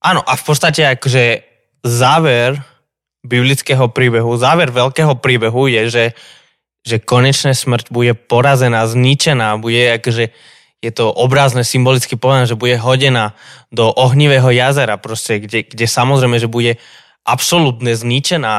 [0.00, 1.44] Áno, a v podstate akože
[1.84, 2.56] záver
[3.20, 6.04] biblického príbehu, záver veľkého príbehu je, že,
[6.80, 10.32] že konečne smrť bude porazená, zničená, bude akože
[10.80, 13.36] je to obrázne, symbolicky povedané, že bude hodená
[13.68, 16.80] do ohnivého jazera, proste, kde, kde samozrejme, že bude
[17.28, 18.56] absolútne zničená,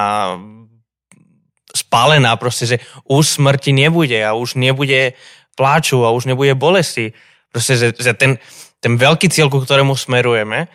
[1.74, 2.78] spálená, proste, že
[3.10, 5.18] už smrti nebude a už nebude
[5.58, 7.16] pláču a už nebude bolesti.
[7.50, 8.38] Proste, že, že ten,
[8.80, 10.70] ten veľký cieľ, ku ktorému smerujeme,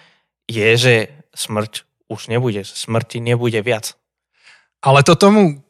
[0.50, 0.94] je, že
[1.36, 3.94] smrť už nebude, smrti nebude viac.
[4.82, 5.62] Ale to tomu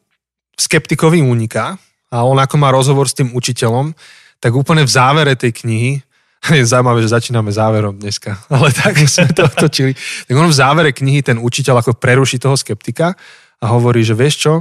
[0.57, 1.77] skeptikovi uniká
[2.09, 3.93] a on ako má rozhovor s tým učiteľom,
[4.37, 5.91] tak úplne v závere tej knihy,
[6.57, 10.91] je zaujímavé, že začíname záverom dneska, ale tak sme to otočili, tak on v závere
[10.93, 13.17] knihy ten učiteľ ako preruší toho skeptika
[13.57, 14.53] a hovorí, že vieš čo,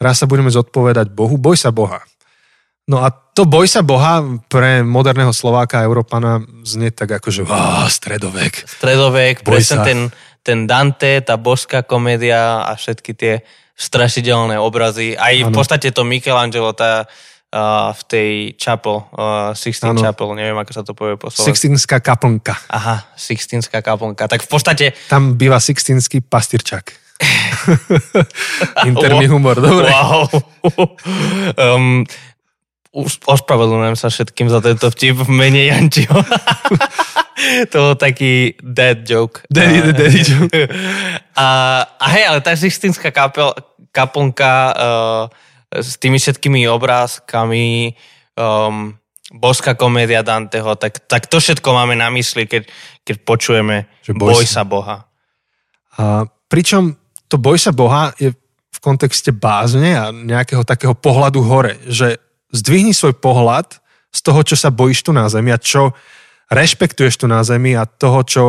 [0.00, 2.00] raz sa budeme zodpovedať Bohu, boj sa Boha.
[2.88, 7.42] No a to boj sa Boha pre moderného Slováka a Európana znie tak ako, že
[7.46, 8.66] oh, stredovek.
[8.66, 9.86] Stredovek, boj presne sa.
[9.86, 9.98] ten,
[10.42, 13.34] ten Dante, tá boská komédia a všetky tie
[13.78, 15.14] strašidelné obrazy.
[15.14, 15.48] Aj ano.
[15.48, 17.06] v podstate to Michelangelo, tá
[17.54, 20.02] uh, v tej chapel, uh, Sixteen ano.
[20.02, 21.50] Chapel, neviem, ako sa to povie po slovensku.
[21.50, 22.54] Sixtinská kaplnka.
[22.70, 24.30] Aha, Sixtinská kaplnka.
[24.30, 24.84] Tak v podstate...
[25.10, 26.94] Tam býva Sixtinský pastyrčak.
[28.88, 29.92] Interný humor, dobre.
[29.92, 30.24] Wow.
[31.76, 32.06] um,
[33.28, 36.16] ospravedlňujem sa všetkým za tento vtip v mene Jančiho.
[37.70, 39.44] to bol taký dead joke.
[39.52, 40.50] Daddy, the daddy joke.
[41.36, 41.46] a,
[41.86, 43.52] a hej, ale tá Sixtinská kapel,
[43.92, 47.94] kaplnka uh, s tými všetkými obrázkami,
[48.34, 48.98] um,
[49.30, 52.66] boská komédia Danteho, tak, tak to všetko máme na mysli, keď,
[53.06, 55.06] keď počujeme že boj, boj sa Boha.
[55.94, 56.98] A pričom
[57.30, 58.34] to boj sa Boha je
[58.70, 62.18] v kontexte bázne a nejakého takého pohľadu hore, že
[62.50, 63.78] zdvihni svoj pohľad
[64.10, 65.94] z toho, čo sa bojíš tu na zemi a čo
[66.50, 68.44] rešpektuješ tu na zemi a toho, čo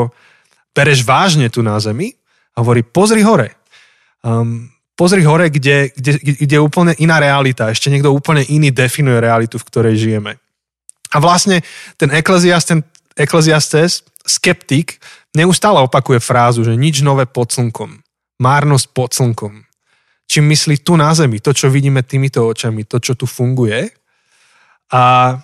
[0.73, 2.17] bereš vážne tu na zemi
[2.57, 3.53] a hovorí, pozri hore.
[4.25, 4.70] Um,
[5.02, 7.74] pozri hore, kde, kde, kde je úplne iná realita.
[7.74, 10.38] Ešte niekto úplne iný definuje realitu, v ktorej žijeme.
[11.10, 11.66] A vlastne
[11.98, 12.82] ten Ecclesiastes, ten
[13.18, 15.02] Ecclesiastes, skeptik,
[15.34, 17.98] neustále opakuje frázu, že nič nové pod slnkom.
[18.38, 19.66] Márnosť pod slnkom
[20.32, 23.92] čím myslí tu na Zemi, to, čo vidíme týmito očami, to, čo tu funguje.
[24.96, 25.36] A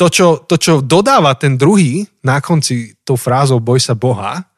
[0.00, 4.48] to čo, to, čo dodáva ten druhý na konci tou frázou boj sa Boha,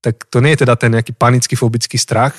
[0.00, 2.34] tak to nie je teda ten nejaký panický, fobický strach,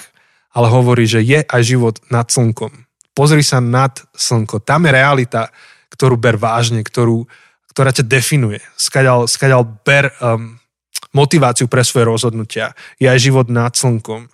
[0.56, 2.72] ale hovorí, že je aj život nad slnkom.
[3.14, 4.64] Pozri sa nad slnko.
[4.64, 5.52] Tam je realita,
[5.92, 7.28] ktorú ber vážne, ktorú,
[7.70, 8.64] ktorá ťa definuje.
[8.80, 10.56] Skaďal, skaďal ber um,
[11.12, 12.74] motiváciu pre svoje rozhodnutia.
[12.98, 14.30] Je aj život nad slnkom.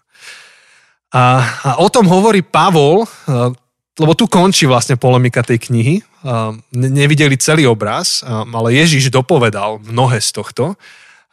[1.16, 1.24] A,
[1.64, 3.08] a o tom hovorí Pavol,
[3.96, 6.04] lebo tu končí vlastne polemika tej knihy.
[6.76, 10.76] Nevideli celý obraz, ale Ježiš dopovedal mnohé z tohto.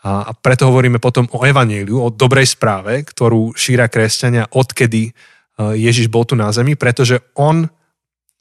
[0.02, 5.14] A preto hovoríme potom o evaníliu, o dobrej správe, ktorú šíra kresťania, odkedy
[5.78, 7.70] Ježiš bol tu na zemi, pretože on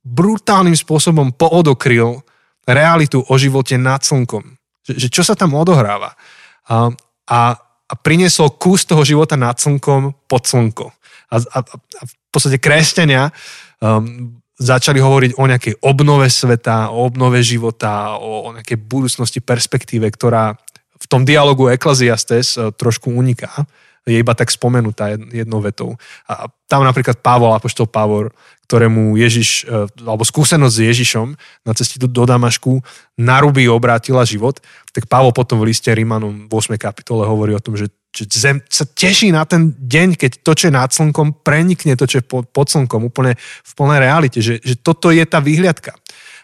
[0.02, 2.26] brutálnym spôsobom poodokryl
[2.65, 4.41] realitu o živote nad slnkom.
[4.89, 6.17] Že čo sa tam odohráva.
[6.65, 6.89] A,
[7.30, 10.89] a, a priniesol kus toho života nad slnkom pod slnko
[11.32, 13.32] a, a, a v podstate kresťania
[13.80, 20.06] um, začali hovoriť o nejakej obnove sveta, o obnove života, o, o nejakej budúcnosti, perspektíve,
[20.12, 20.54] ktorá
[21.01, 23.65] v tom dialogu Ecclesiastes uh, trošku uniká
[24.05, 25.93] je iba tak spomenutá jednou vetou.
[26.25, 28.33] A tam napríklad Pavol, apoštol Pavor,
[28.65, 31.27] ktorému Ježiš, e, alebo skúsenosť s Ježišom
[31.67, 32.81] na ceste do, Damašku
[33.19, 34.57] narubí obrátila život,
[34.89, 36.81] tak Pavol potom v liste Rímanom v 8.
[36.81, 40.63] kapitole hovorí o tom, že, že zem sa teší na ten deň, keď to, čo
[40.71, 44.81] je nad slnkom, prenikne to, čo je pod, slnkom, úplne v plnej realite, že, že
[44.81, 45.93] toto je tá výhľadka.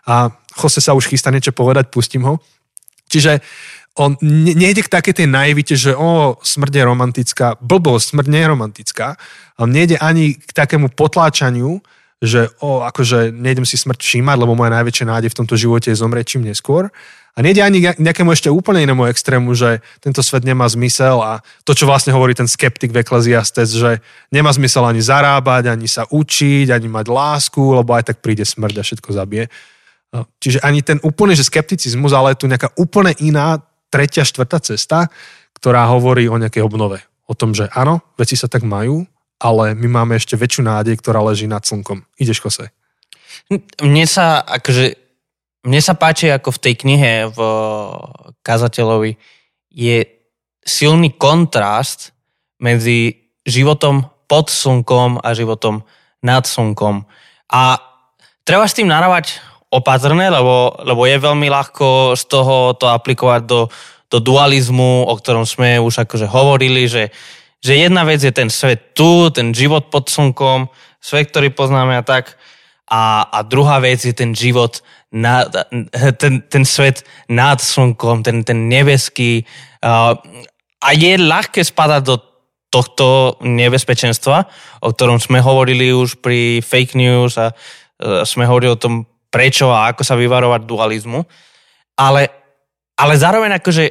[0.06, 2.38] A Jose sa už chystá niečo povedať, pustím ho.
[3.08, 3.40] Čiže
[3.98, 8.42] on ne, nejde k také tej naivite, že o, smrť je romantická, blbosť, smrť nie
[8.46, 9.08] je romantická.
[9.58, 11.82] On nejde ani k takému potláčaniu,
[12.22, 15.98] že o, akože nejdem si smrť všímať, lebo moja najväčšia nádej v tomto živote je
[15.98, 16.94] zomrieť čím neskôr.
[17.38, 21.46] A nejde ani k nejakému ešte úplne inému extrému, že tento svet nemá zmysel a
[21.62, 24.02] to, čo vlastne hovorí ten skeptik v Ecclesiastes, že
[24.34, 28.82] nemá zmysel ani zarábať, ani sa učiť, ani mať lásku, lebo aj tak príde smrť
[28.82, 29.54] a všetko zabije.
[30.42, 35.08] Čiže ani ten úplne, že skepticizmus, ale je tu nejaká úplne iná tretia, štvrtá cesta,
[35.58, 37.02] ktorá hovorí o nejakej obnove.
[37.28, 39.04] O tom, že áno, veci sa tak majú,
[39.38, 42.06] ale my máme ešte väčšiu nádej, ktorá leží nad slnkom.
[42.18, 42.74] Ideš, Kose?
[43.84, 44.98] Mne sa, akože,
[45.68, 47.40] mne sa páči, ako v tej knihe v
[48.42, 49.20] kazateľovi
[49.72, 49.98] je
[50.66, 52.12] silný kontrast
[52.58, 55.86] medzi životom pod slnkom a životom
[56.20, 57.08] nad slnkom.
[57.54, 57.80] A
[58.44, 63.68] treba s tým narávať opatrné, lebo, lebo je veľmi ľahko z toho to aplikovať do,
[64.08, 67.12] do dualizmu, o ktorom sme už akože hovorili, že
[67.58, 70.70] že jedna vec je ten svet tu, ten život pod slnkom,
[71.02, 72.38] svet, ktorý poznáme a tak,
[72.88, 74.80] a, a druhá vec je ten život,
[75.12, 75.48] na,
[76.22, 79.44] ten, ten svet nad slnkom, ten, ten nebeský.
[79.84, 80.16] A,
[80.80, 82.16] a je ľahké spadať do
[82.68, 84.48] tohto nebezpečenstva,
[84.84, 87.52] o ktorom sme hovorili už pri fake news a,
[88.00, 91.22] a sme hovorili o tom, prečo a ako sa vyvarovať dualizmu.
[91.98, 92.30] Ale,
[92.96, 93.84] ale zároveň akože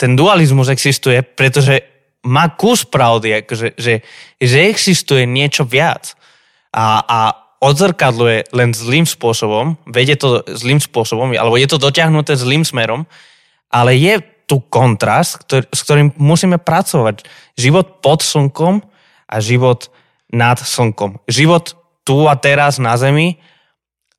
[0.00, 1.84] ten dualizmus existuje, pretože
[2.24, 4.04] má kus pravdy, akože, že,
[4.40, 6.16] že existuje niečo viac
[6.72, 7.18] a, a
[7.60, 13.04] odzrkadluje len zlým spôsobom, vedie to zlým spôsobom, alebo je to dotiahnuté zlým smerom,
[13.68, 17.22] ale je tu kontrast, ktorý, s ktorým musíme pracovať.
[17.54, 18.82] Život pod slnkom
[19.30, 19.92] a život
[20.32, 21.22] nad slnkom.
[21.30, 23.38] Život tu a teraz na Zemi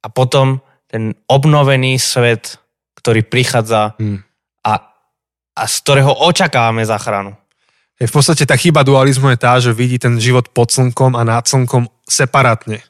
[0.01, 0.59] a potom
[0.89, 2.59] ten obnovený svet,
[2.99, 4.19] ktorý prichádza hmm.
[4.67, 4.73] a,
[5.55, 7.37] a z ktorého očakávame záchranu
[8.01, 11.21] je v podstate tá chyba dualizmu je tá, že vidí ten život pod slnkom a
[11.21, 12.81] nad slnkom separátne.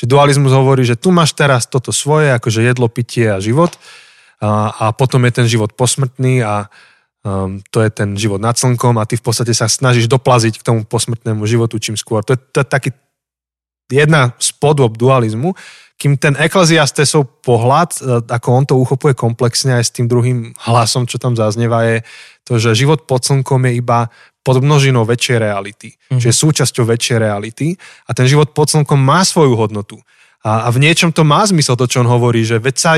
[0.00, 3.76] Že dualizmus hovorí, že tu máš teraz toto svoje, akože jedlo, pitie a život
[4.40, 6.72] a, a potom je ten život posmrtný a
[7.20, 10.64] um, to je ten život nad slnkom a ty v podstate sa snažíš doplaziť k
[10.64, 12.24] tomu posmrtnému životu čím skôr.
[12.24, 12.90] To je, to je taký
[13.90, 15.54] jedna z podob dualizmu,
[15.96, 21.08] kým ten ekleziastesov pohľad, e, ako on to uchopuje komplexne aj s tým druhým hlasom,
[21.08, 21.96] čo tam zaznieva, je
[22.44, 24.12] to, že život pod slnkom je iba
[24.44, 25.96] pod množinou väčšej reality.
[25.96, 26.20] Mm-hmm.
[26.22, 27.74] Čiže súčasťou väčšej reality
[28.06, 29.98] a ten život pod slnkom má svoju hodnotu.
[30.46, 32.92] A, a v niečom to má zmysel, to, čo on hovorí, že veď sa,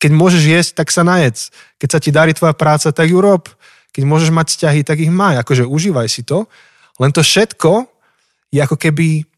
[0.00, 1.52] keď môžeš jesť, tak sa najedz.
[1.76, 3.44] Keď sa ti darí tvoja práca, tak ju rob.
[3.92, 5.36] Keď môžeš mať vzťahy, tak ich maj.
[5.44, 6.48] Akože užívaj si to.
[6.96, 7.84] Len to všetko
[8.48, 9.28] je ako keby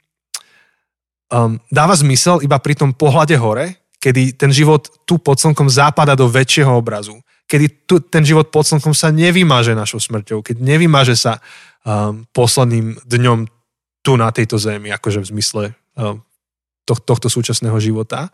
[1.33, 6.15] um, dáva zmysel iba pri tom pohľade hore, kedy ten život tu pod slnkom západa
[6.15, 11.17] do väčšieho obrazu kedy tu, ten život pod slnkom sa nevymaže našou smrťou, keď nevymaže
[11.17, 11.41] sa
[11.83, 13.49] um, posledným dňom
[14.05, 15.65] tu na tejto zemi, akože v zmysle
[15.97, 16.21] um,
[16.85, 18.29] to, tohto súčasného života.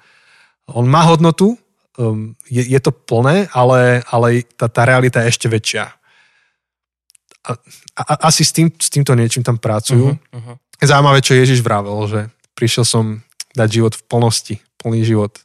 [0.66, 1.54] On má hodnotu,
[1.94, 5.94] um, je, je to plné, ale, ale tá, tá realita je ešte väčšia.
[7.44, 7.50] A,
[8.02, 10.11] a, asi s, tým, s týmto niečím tam pracujú.
[10.11, 10.57] Uh-huh, uh-huh.
[10.83, 12.20] Zaujímavé, čo Ježiš vravel, že
[12.54, 13.04] prišiel som
[13.54, 15.38] dať život v plnosti, plný život.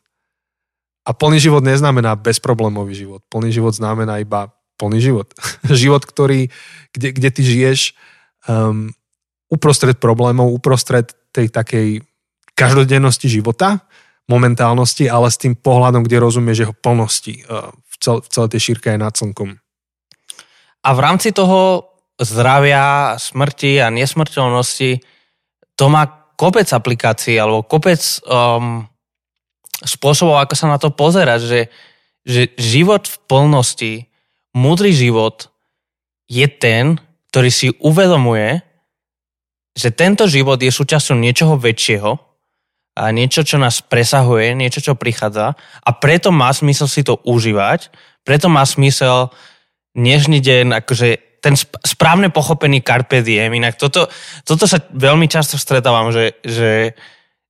[1.05, 3.21] A plný život neznamená bezproblémový život.
[3.29, 5.27] Plný život znamená iba plný život.
[5.69, 6.49] život, ktorý,
[6.93, 7.79] kde, kde ty žiješ
[8.45, 8.93] um,
[9.49, 12.05] uprostred problémov, uprostred tej takej
[12.53, 13.81] každodennosti života,
[14.29, 18.61] momentálnosti, ale s tým pohľadom, kde rozumieš jeho plnosti uh, v, cel, v celej tej
[18.61, 19.57] šírke aj nad slnkom.
[20.85, 25.01] A v rámci toho zdravia, smrti a nesmrteľnosti
[25.79, 28.87] to má kopec aplikácií alebo kopec um,
[29.83, 31.61] spôsobov, ako sa na to pozerať, že,
[32.23, 33.93] že život v plnosti,
[34.55, 35.51] múdry život
[36.31, 36.95] je ten,
[37.35, 38.63] ktorý si uvedomuje,
[39.75, 42.11] že tento život je súčasťou niečoho väčšieho
[42.99, 47.91] a niečo, čo nás presahuje, niečo, čo prichádza a preto má smysel si to užívať,
[48.23, 49.31] preto má smysel
[49.95, 53.51] dnešný deň, akože ten správne pochopený carpe diem.
[53.55, 54.11] Inak toto,
[54.43, 56.93] toto sa veľmi často stretávam, že, že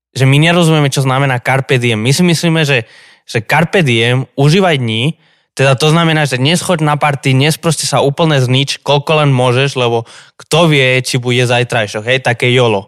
[0.09, 2.01] že my nerozumieme, čo znamená carpe diem.
[2.01, 2.89] My si myslíme, že,
[3.29, 5.15] že carpe diem, užívaj dní,
[5.53, 9.29] teda to znamená, že dnes choď na party, dnes proste sa úplne znič, koľko len
[9.33, 10.07] môžeš, lebo
[10.39, 12.87] kto vie, či bude zajtrajšok, hej, také jolo.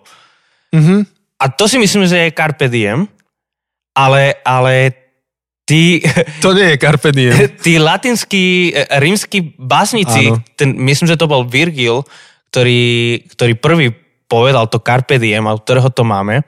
[0.72, 1.00] Mm-hmm.
[1.42, 3.12] A to si myslím, že je carpe diem,
[3.92, 5.01] ale, ale
[5.72, 6.04] tí...
[6.44, 7.32] To nie je carpe diem.
[7.64, 12.04] Tí latinskí, e, rímsky básnici, ten, myslím, že to bol Virgil,
[12.52, 13.88] ktorý, ktorý prvý
[14.28, 16.44] povedal to carpe diem, a ktorého to máme,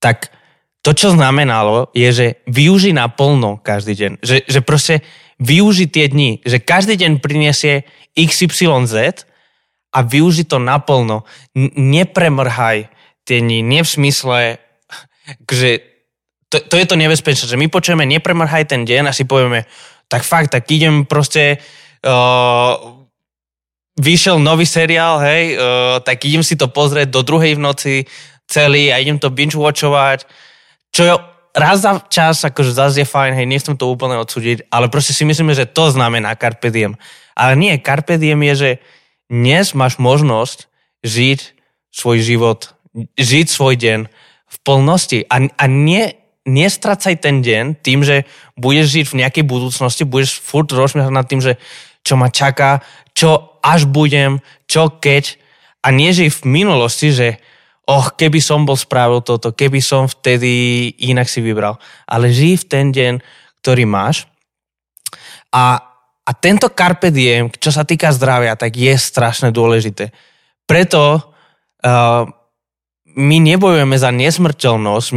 [0.00, 0.32] tak
[0.80, 4.12] to, čo znamenalo, je, že využij naplno každý deň.
[4.24, 4.94] Že, že proste
[5.36, 7.84] využiť tie dni, že každý deň priniesie
[8.16, 9.28] XYZ
[9.92, 11.28] a využiť to naplno.
[11.52, 12.88] N- nepremrhaj
[13.28, 14.40] tie dni, nie v smysle,
[15.44, 15.89] že
[16.50, 19.70] to, to je to nebezpečné, že my počujeme nepremrhaj ten deň a si povieme,
[20.10, 21.62] tak fakt, tak idem proste
[22.02, 22.74] uh,
[23.94, 27.94] vyšiel nový seriál, hej, uh, tak idem si to pozrieť do druhej v noci
[28.50, 30.26] celý a idem to binge-watchovať,
[30.90, 31.14] čo je
[31.54, 35.22] raz za čas, akože zase je fajn, hej, nechcem to úplne odsúdiť, ale proste si
[35.22, 36.98] myslíme, že to znamená Carpe Diem.
[37.38, 38.70] Ale nie, Carpe Diem je, že
[39.30, 40.66] dnes máš možnosť
[41.06, 41.40] žiť
[41.94, 42.74] svoj život,
[43.14, 44.00] žiť svoj deň
[44.50, 46.19] v plnosti a, a nie,
[46.50, 48.26] nestracaj ten deň tým, že
[48.58, 51.54] budeš žiť v nejakej budúcnosti, budeš furt rozmýšľať nad tým, že
[52.02, 52.82] čo ma čaká,
[53.14, 55.38] čo až budem, čo keď.
[55.86, 57.40] A nie, v minulosti, že
[57.90, 61.80] oh, keby som bol spravil toto, keby som vtedy inak si vybral.
[62.06, 63.14] Ale žij v ten deň,
[63.60, 64.30] ktorý máš.
[65.50, 65.82] A,
[66.22, 70.14] a tento carpe diem, čo sa týka zdravia, tak je strašne dôležité.
[70.64, 72.22] Preto uh,
[73.18, 75.08] my nebojujeme za nesmrteľnosť,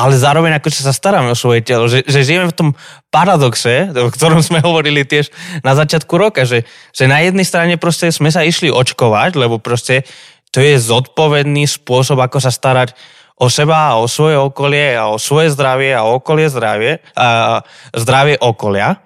[0.00, 2.68] ale zároveň ako sa staráme o svoje telo, že, že žijeme v tom
[3.12, 5.28] paradoxe, o ktorom sme hovorili tiež
[5.60, 6.64] na začiatku roka, že,
[6.96, 10.08] že na jednej strane proste sme sa išli očkovať, lebo proste
[10.48, 12.96] to je zodpovedný spôsob, ako sa starať
[13.36, 17.60] o seba a o svoje okolie a o svoje zdravie a o okolie zdravie, a
[17.92, 19.04] zdravie okolia,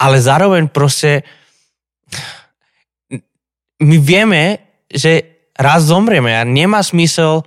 [0.00, 1.28] ale zároveň proste
[3.84, 4.42] my vieme,
[4.88, 7.44] že raz zomrieme a nemá smysel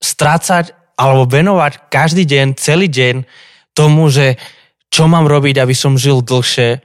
[0.00, 3.24] strácať alebo venovať každý deň, celý deň
[3.72, 4.36] tomu, že
[4.92, 6.84] čo mám robiť, aby som žil dlhšie,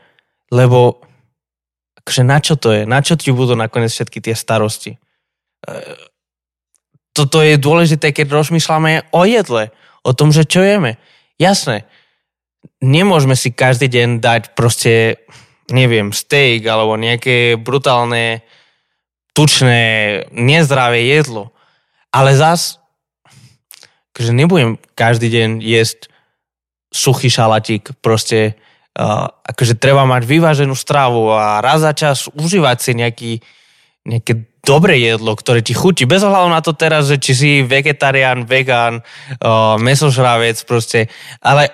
[0.55, 1.03] lebo
[1.99, 2.87] akože na čo to je?
[2.87, 4.95] Na čo ti budú nakoniec všetky tie starosti?
[4.95, 4.99] E,
[7.11, 9.75] toto je dôležité, keď rozmýšľame o jedle,
[10.05, 10.95] o tom, že čo jeme.
[11.35, 11.83] Jasné,
[12.79, 15.19] nemôžeme si každý deň dať proste,
[15.67, 18.45] neviem, steak alebo nejaké brutálne,
[19.35, 19.83] tučné,
[20.31, 21.51] nezdravé jedlo.
[22.15, 22.79] Ale zas
[24.15, 26.07] že nebudem každý deň jesť
[26.95, 28.55] suchý šalatík, proste
[28.95, 33.31] uh, akože treba mať vyváženú stravu a raz za čas užívať si nejaký,
[34.07, 38.47] nejaké dobré jedlo, ktoré ti chutí, bez ohľadu na to teraz, že či si vegetarián,
[38.47, 41.11] vegán, uh, mesožravec proste,
[41.43, 41.69] ale,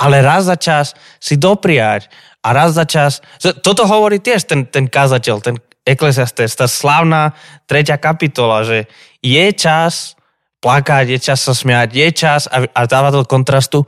[0.00, 2.08] ale raz za čas si dopriať
[2.40, 3.20] a raz za čas,
[3.60, 7.36] toto hovorí tiež ten, ten kazateľ, ten Ecclesiastes, tá slávna
[7.68, 8.88] tretia kapitola, že
[9.20, 10.16] je čas
[10.64, 13.84] plakať, je čas sa smiať, je čas a, a dáva to kontrastu,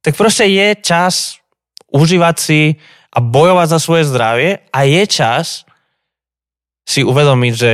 [0.00, 1.36] tak proste je čas
[1.92, 2.80] užívať si
[3.12, 5.68] a bojovať za svoje zdravie a je čas
[6.88, 7.72] si uvedomiť, že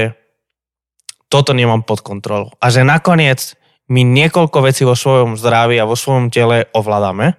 [1.31, 2.51] toto nemám pod kontrolou.
[2.59, 3.55] A že nakoniec
[3.91, 7.39] my niekoľko vecí vo svojom zdraví a vo svojom tele ovládame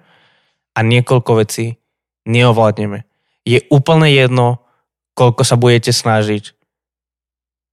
[0.72, 1.76] a niekoľko vecí
[2.24, 3.04] neovládneme.
[3.44, 4.64] Je úplne jedno,
[5.12, 6.56] koľko sa budete snažiť,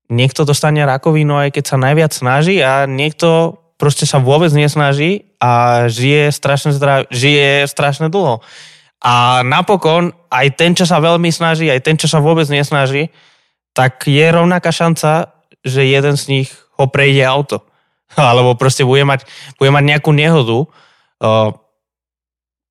[0.10, 5.86] niekto dostane rakovinu, aj keď sa najviac snaží a niekto proste sa vôbec nesnaží a
[5.88, 8.44] žije strašne, zdrav, žije strašne dlho.
[9.00, 13.08] A napokon aj ten, čo sa veľmi snaží, aj ten, čo sa vôbec nesnaží,
[13.72, 15.32] tak je rovnaká šanca,
[15.64, 17.64] že jeden z nich ho prejde auto.
[18.20, 19.24] Alebo proste bude mať,
[19.56, 20.68] bude mať nejakú nehodu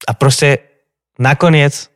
[0.09, 0.65] a proste
[1.17, 1.89] nakoniec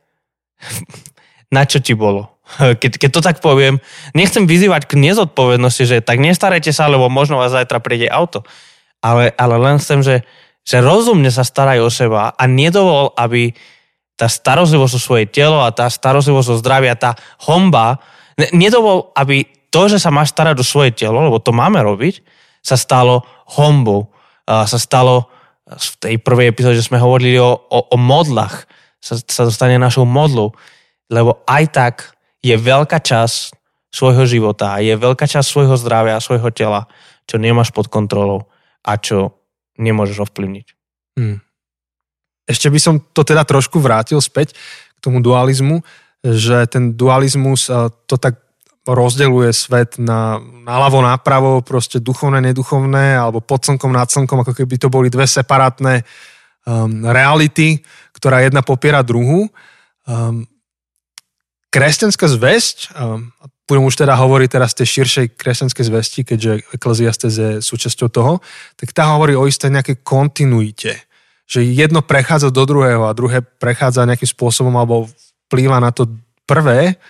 [1.55, 2.32] na čo ti bolo?
[2.81, 3.81] Keď, keď to tak poviem,
[4.13, 8.45] nechcem vyzývať k nezodpovednosti, že tak nestarajte sa, lebo možno vás zajtra príde auto.
[9.03, 10.23] Ale, ale len chcem, že,
[10.63, 13.51] že rozumne sa staraj o seba a nedovol, aby
[14.15, 17.17] tá starostlivosť o svoje telo a tá starostlivosť o zdravia, tá
[17.49, 17.99] homba,
[18.53, 22.21] nedovol, aby to, že sa máš starať o svoje telo, lebo to máme robiť,
[22.63, 23.25] sa stalo
[23.57, 24.07] hombou.
[24.47, 25.27] Sa stalo
[25.67, 28.67] v tej prvej epizóde, sme hovorili o, o, o modlách,
[29.01, 30.55] sa, sa dostane našou modlou.
[31.11, 31.95] Lebo aj tak
[32.43, 33.55] je veľká časť
[33.93, 36.91] svojho života, je veľká časť svojho zdravia, svojho tela,
[37.23, 38.51] čo nemáš pod kontrolou
[38.83, 39.39] a čo
[39.79, 40.67] nemôžeš ovplyvniť.
[41.17, 41.39] Hmm.
[42.43, 45.79] Ešte by som to teda trošku vrátil späť k tomu dualizmu,
[46.19, 48.43] že ten dualizmus eh, to tak
[48.83, 54.75] rozdeluje svet na naľavo, napravo, proste duchovné, neduchovné, alebo pod slnkom, nad slnkom, ako keby
[54.75, 56.03] to boli dve separátne
[56.67, 57.79] um, reality,
[58.11, 59.47] ktorá jedna popiera druhu.
[60.03, 60.43] Um,
[61.73, 62.93] kresťanská zväzť,
[63.65, 68.45] budem už teda hovoriť teraz tej širšej kresťanskej zvesti, keďže Ecclesiastes je súčasťou toho,
[68.77, 71.01] tak tá hovorí o isté nejaké kontinuite.
[71.49, 75.09] Že jedno prechádza do druhého a druhé prechádza nejakým spôsobom alebo
[75.49, 76.05] vplýva na to
[76.45, 77.01] prvé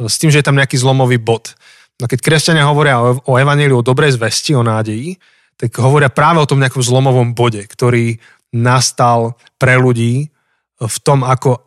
[0.00, 1.54] s tým, že je tam nejaký zlomový bod.
[1.98, 5.18] No keď kresťania hovoria o evaníliu, o dobrej zvesti, o nádeji,
[5.58, 8.18] tak hovoria práve o tom nejakom zlomovom bode, ktorý
[8.54, 10.30] nastal pre ľudí
[10.78, 11.58] v tom, ako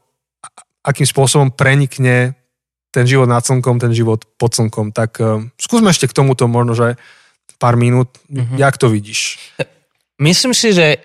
[0.82, 2.34] akým spôsobom prenikne
[2.91, 4.91] ten život nad slnkom, ten život pod slnkom.
[4.91, 6.99] Tak uh, skúsme ešte k tomuto možno, že
[7.61, 8.11] pár minút.
[8.27, 8.57] Mm-hmm.
[8.59, 9.39] Jak to vidíš?
[10.19, 10.97] Myslím si, že,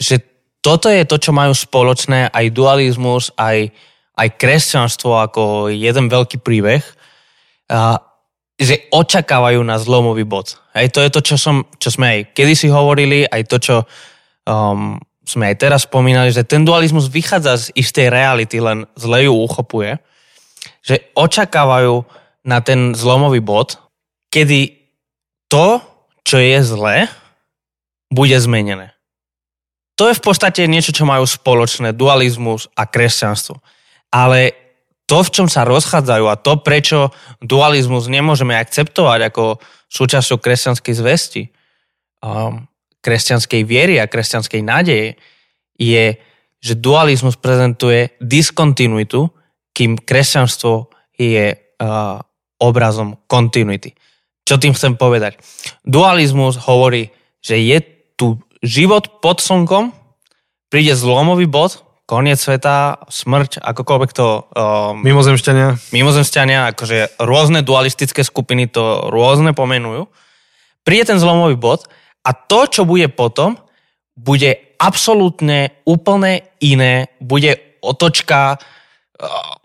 [0.00, 0.22] že
[0.62, 3.70] toto je to, čo majú spoločné aj dualizmus, aj,
[4.14, 6.82] aj kresťanstvo ako jeden veľký príbeh,
[7.70, 7.98] a,
[8.56, 10.56] že očakávajú na zlomový bod.
[10.72, 13.76] Aj to je to, čo, som, čo sme aj kedysi hovorili, aj to, čo
[14.48, 19.34] um, sme aj teraz spomínali, že ten dualizmus vychádza z istej reality, len zle ju
[19.34, 19.98] uchopuje
[20.86, 22.06] že očakávajú
[22.46, 23.82] na ten zlomový bod,
[24.30, 24.78] kedy
[25.50, 25.82] to,
[26.22, 27.10] čo je zlé,
[28.06, 28.94] bude zmenené.
[29.98, 33.58] To je v podstate niečo, čo majú spoločné, dualizmus a kresťanstvo.
[34.14, 34.54] Ale
[35.08, 37.10] to, v čom sa rozchádzajú a to, prečo
[37.42, 39.44] dualizmus nemôžeme akceptovať ako
[39.90, 41.42] súčasťou kresťanskej zvesti,
[42.20, 42.66] um,
[43.00, 45.16] kresťanskej viery a kresťanskej nádeje,
[45.78, 46.18] je,
[46.58, 49.30] že dualizmus prezentuje diskontinuitu
[49.76, 50.88] kým kresťanstvo
[51.20, 52.16] je uh,
[52.56, 53.92] obrazom kontinuity.
[54.48, 55.36] Čo tým chcem povedať?
[55.84, 57.12] Dualizmus hovorí,
[57.44, 57.78] že je
[58.16, 59.92] tu život pod slnkom,
[60.72, 64.46] príde zlomový bod, koniec sveta, smrť, akokoľvek to...
[64.54, 65.90] Um, mimozemšťania.
[65.90, 70.06] Mimozemšťania, akože rôzne dualistické skupiny to rôzne pomenujú.
[70.86, 71.90] Príde ten zlomový bod
[72.22, 73.58] a to, čo bude potom,
[74.14, 79.55] bude absolútne úplne iné, bude otočka uh,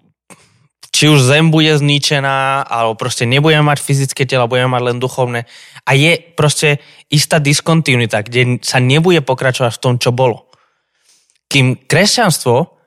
[1.01, 5.49] či už zem bude zničená, alebo proste nebudeme mať fyzické tela, budeme mať len duchovné.
[5.81, 6.77] A je proste
[7.09, 10.45] istá diskontinuita, kde sa nebude pokračovať v tom, čo bolo.
[11.49, 12.77] Kým kresťanstvo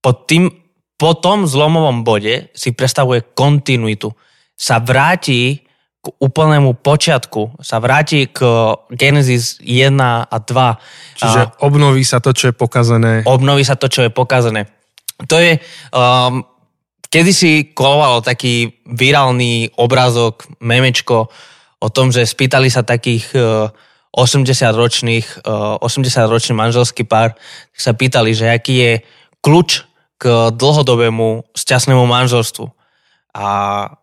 [0.00, 0.48] pod tým,
[0.96, 4.16] po tom zlomovom bode si predstavuje kontinuitu.
[4.56, 5.60] Sa vráti
[6.00, 8.40] k úplnému počiatku, sa vráti k
[8.88, 9.92] Genesis 1
[10.24, 11.20] a 2.
[11.20, 13.28] Čiže a obnoví sa to, čo je pokazané.
[13.28, 14.72] Obnoví sa to, čo je pokazané.
[15.28, 15.60] To je
[15.92, 16.55] um,
[17.06, 21.30] Kedy si kolovalo taký virálny obrázok, memečko
[21.78, 23.30] o tom, že spýtali sa takých
[24.16, 27.36] 80-ročných, e, 80-ročný e, manželský pár,
[27.76, 28.92] sa pýtali, že aký je
[29.44, 29.84] kľúč
[30.16, 30.24] k
[30.56, 32.72] dlhodobému šťastnému manželstvu.
[33.36, 33.44] A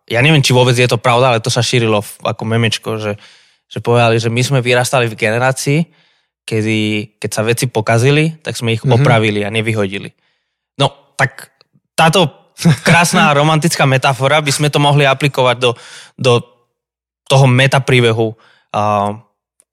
[0.06, 3.18] ja neviem, či vôbec je to pravda, ale to sa šírilo ako memečko, že,
[3.66, 5.78] že povedali, že my sme vyrastali v generácii,
[6.46, 6.78] kedy,
[7.18, 8.94] keď sa veci pokazili, tak sme ich mm-hmm.
[8.94, 10.14] opravili a nevyhodili.
[10.78, 11.50] No, tak
[11.98, 12.43] táto
[12.86, 15.70] krásna romantická metafora, by sme to mohli aplikovať do,
[16.14, 16.32] do
[17.26, 18.36] toho metapríbehu
[18.72, 19.14] a,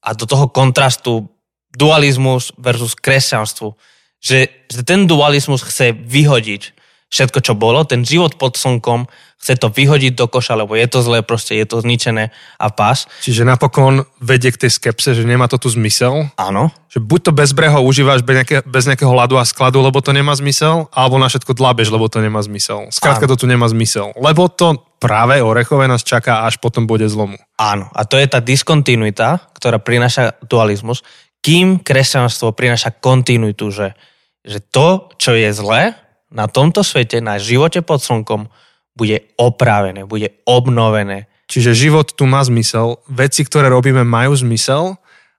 [0.02, 1.30] a do toho kontrastu
[1.72, 3.74] dualizmus versus kresťanstvu.
[4.22, 6.81] Že, že ten dualizmus chce vyhodiť
[7.12, 9.06] všetko, čo bolo, ten život pod slnkom,
[9.42, 12.32] chce to vyhodiť do koša, lebo je to zlé, proste je to zničené
[12.62, 13.10] a pás.
[13.26, 16.30] Čiže napokon vedie k tej skepse, že nemá to tu zmysel.
[16.38, 16.70] Áno.
[16.94, 20.14] Že buď to bez breho užívaš bez, nejaké, bez nejakého hladu a skladu, lebo to
[20.14, 22.94] nemá zmysel, alebo na všetko dlabeš, lebo to nemá zmysel.
[22.94, 24.14] Skrátka to tu nemá zmysel.
[24.14, 27.36] Lebo to práve orechové nás čaká až potom bude zlomu.
[27.58, 27.90] Áno.
[27.98, 31.02] A to je tá diskontinuita, ktorá prináša dualizmus,
[31.42, 33.98] kým kresťanstvo prináša kontinuitu, že,
[34.46, 35.98] že to, čo je zlé,
[36.32, 38.48] na tomto svete, na živote pod slnkom,
[38.96, 41.32] bude opravené, bude obnovené.
[41.52, 44.96] Čiže život tu má zmysel, veci, ktoré robíme, majú zmysel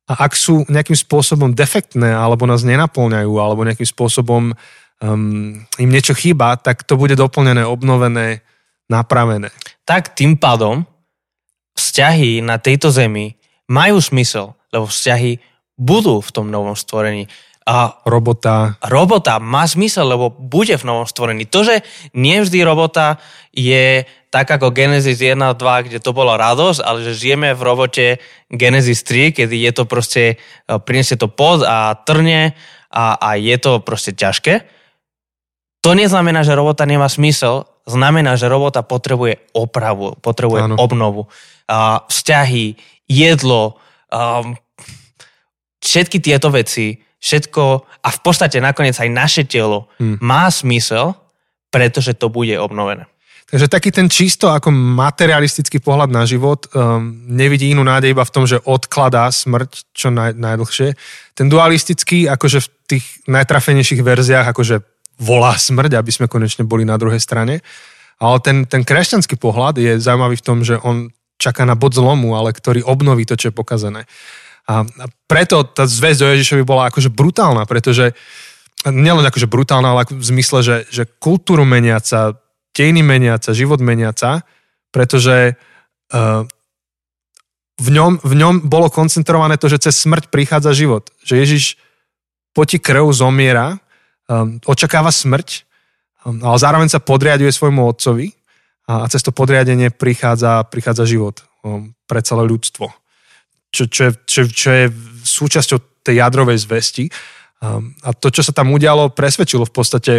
[0.08, 6.12] a ak sú nejakým spôsobom defektné alebo nás nenaplňajú alebo nejakým spôsobom um, im niečo
[6.12, 8.44] chýba, tak to bude doplnené, obnovené,
[8.92, 9.48] napravené.
[9.88, 10.84] Tak tým pádom
[11.76, 15.40] vzťahy na tejto zemi majú smysel, lebo vzťahy
[15.80, 17.26] budú v tom novom stvorení.
[17.62, 18.74] A robota.
[18.82, 21.46] Robota má zmysel, lebo bude v novom stvorení.
[21.46, 23.22] To, že nie vždy robota
[23.54, 24.02] je
[24.32, 28.06] tak ako Genesis 1 a 2, kde to bolo radosť, ale že žijeme v robote
[28.48, 32.56] Genesis 3, kedy je to proste, e, prinesie to pod a trne
[32.88, 34.64] a, a je to proste ťažké.
[35.84, 40.74] To neznamená, že robota nemá smysel, znamená, že robota potrebuje opravu, potrebuje ano.
[40.80, 41.22] obnovu.
[41.68, 43.76] A vzťahy, jedlo,
[44.08, 44.56] um,
[45.84, 47.62] všetky tieto veci všetko
[48.02, 50.18] a v podstate nakoniec aj naše telo hmm.
[50.18, 51.14] má smysel,
[51.70, 53.06] pretože to bude obnovené.
[53.52, 58.32] Takže taký ten čisto ako materialistický pohľad na život um, nevidí inú nádej iba v
[58.32, 60.96] tom, že odkladá smrť čo naj, najdlhšie.
[61.36, 64.80] Ten dualistický, akože v tých najtrafenejších verziách, akože
[65.20, 67.60] volá smrť, aby sme konečne boli na druhej strane.
[68.16, 72.32] Ale ten, ten kresťanský pohľad je zaujímavý v tom, že on čaká na bod zlomu,
[72.32, 74.08] ale ktorý obnoví to, čo je pokazené.
[74.68, 74.86] A
[75.26, 78.14] preto tá zväzť o Ježišovi bola akože brutálna, pretože
[78.86, 82.38] nielen akože brutálna, ale v zmysle, že, že kultúru meniaca,
[82.74, 84.46] dejiny meniaca, život meniaca,
[84.94, 86.42] pretože uh,
[87.78, 91.10] v, ňom, v ňom bolo koncentrované to, že cez smrť prichádza život.
[91.26, 91.64] Že Ježiš
[92.54, 93.82] potí krv, zomiera,
[94.30, 95.66] um, očakáva smrť
[96.22, 98.30] Um, ale zároveň sa podriaduje svojmu otcovi
[98.86, 102.90] a cez to podriadenie prichádza, prichádza život um, pre celé ľudstvo.
[103.72, 104.84] Čo, čo, je, čo, čo je
[105.24, 107.04] súčasťou tej jadrovej zvesti.
[107.62, 110.12] Um, a to, čo sa tam udialo, presvedčilo v podstate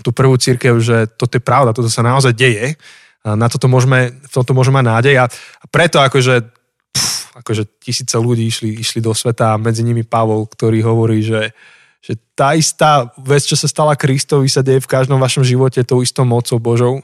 [0.00, 2.74] tú prvú církev, že toto je pravda, toto sa naozaj deje.
[3.22, 5.14] A na toto môžeme, v tomto môžeme mať nádej.
[5.20, 5.24] A,
[5.68, 6.48] preto akože,
[6.96, 11.52] pff, akože tisíce ľudí išli, išli do sveta a medzi nimi Pavol, ktorý hovorí, že,
[12.00, 16.00] že tá istá vec, čo sa stala Kristovi, sa deje v každom vašom živote tou
[16.00, 16.94] istou mocou Božou.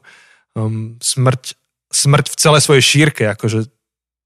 [0.57, 1.59] Um, smrť,
[1.93, 3.69] smrť v celej svojej šírke, akože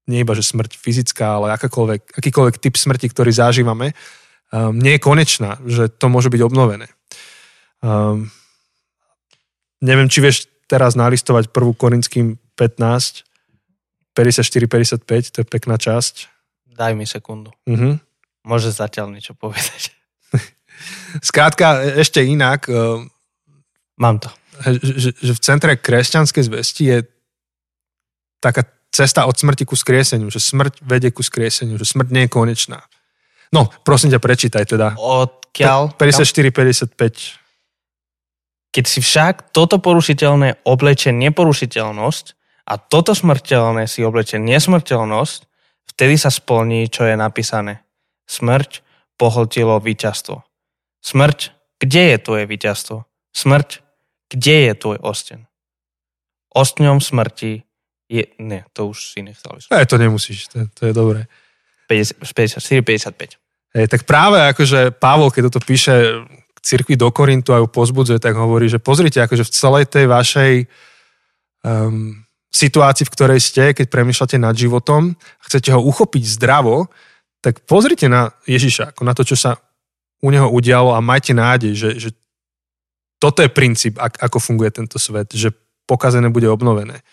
[0.07, 3.91] nie iba, že smrť fyzická, ale akákoľvek, akýkoľvek typ smrti, ktorý zažívame,
[4.55, 6.87] um, nie je konečná, že to môže byť obnovené.
[7.83, 8.31] Um,
[9.83, 13.27] neviem, či vieš teraz nalistovať prvú Korinským 15,
[14.15, 16.31] 54-55, to je pekná časť.
[16.73, 17.53] Daj mi sekundu.
[17.69, 18.01] Uh-huh.
[18.41, 19.93] Môže zatiaľ niečo povedať.
[21.27, 22.65] Skrátka, ešte inak.
[22.65, 23.05] Eh,
[23.97, 24.29] Mám to.
[24.61, 26.97] Že, že v centre kresťanskej zvesti je
[28.37, 28.65] taká
[28.97, 32.81] cesta od smrti ku skrieseniu, že smrť vedie ku skrieseniu, že smrť nie je konečná.
[33.53, 34.97] No, prosím ťa, prečítaj teda.
[34.97, 35.93] Odkiaľ?
[35.93, 36.97] 54-55.
[38.73, 42.25] Keď si však toto porušiteľné obleče neporušiteľnosť
[42.67, 45.39] a toto smrteľné si obleče nesmrteľnosť,
[45.93, 47.85] vtedy sa splní, čo je napísané.
[48.27, 48.83] Smrť
[49.15, 50.43] pohltilo víťazstvo.
[50.99, 53.07] Smrť, kde je tvoje víťazstvo?
[53.31, 53.79] Smrť,
[54.33, 55.47] kde je tvoj osten?
[56.51, 57.66] Ostňom smrti
[58.09, 58.23] je...
[58.39, 59.87] Ne, to už si nechcel vysvetliť.
[59.87, 61.27] to nemusíš, to, to je dobré.
[61.91, 63.39] 54-55.
[63.75, 68.19] Hej, tak práve akože Pavol, keď toto píše k cirkvi do Korintu a ju pozbudzuje,
[68.19, 70.53] tak hovorí, že pozrite, akože v celej tej vašej
[71.63, 72.15] um,
[72.51, 76.87] situácii, v ktorej ste, keď premýšľate nad životom a chcete ho uchopiť zdravo,
[77.43, 79.59] tak pozrite na Ježiša, ako na to, čo sa
[80.23, 82.09] u neho udialo a majte nádej, že, že
[83.21, 85.53] toto je princíp, ako funguje tento svet, že
[85.85, 87.05] pokazené bude obnovené.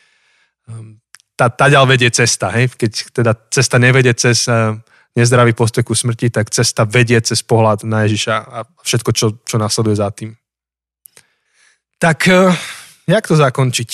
[0.71, 1.01] Ehm,
[1.35, 2.71] tá, tá ďal vedie cesta, hej?
[2.75, 4.81] keď teda cesta nevedie cez ehm,
[5.15, 9.57] nezdravý postoj ku smrti, tak cesta vedie cez pohľad na Ježiša a všetko, čo, čo
[9.59, 10.35] nasleduje za tým.
[11.99, 12.55] Tak, eh,
[13.07, 13.91] jak to zakončiť?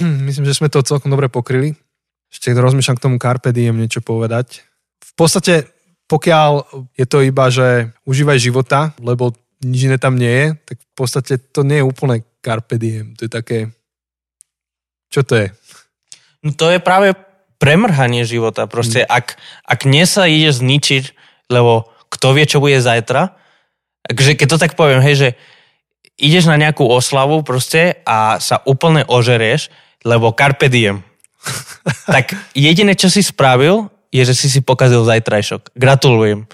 [0.26, 1.74] Myslím, že sme to celkom dobre pokryli.
[2.30, 4.70] Ešte rozmýšľam k tomu Carpe Diem niečo povedať
[5.10, 5.54] v podstate,
[6.06, 6.50] pokiaľ
[6.94, 11.34] je to iba, že užívaj života, lebo nič iné tam nie je, tak v podstate
[11.50, 13.12] to nie je úplne carpe diem.
[13.20, 13.58] To je také...
[15.10, 15.46] Čo to je?
[16.40, 17.12] No to je práve
[17.60, 18.64] premrhanie života.
[18.64, 19.08] Proste, mm.
[19.08, 19.26] ak,
[19.68, 21.04] ak sa ide zničiť,
[21.52, 23.36] lebo kto vie, čo bude zajtra,
[24.08, 25.28] takže keď to tak poviem, hej, že
[26.16, 29.68] ideš na nejakú oslavu proste a sa úplne ožerieš,
[30.04, 31.04] lebo carpe diem.
[32.08, 35.76] tak jediné, čo si spravil, je, že si si pokazil zajtrajšok.
[35.76, 36.48] Gratulujem.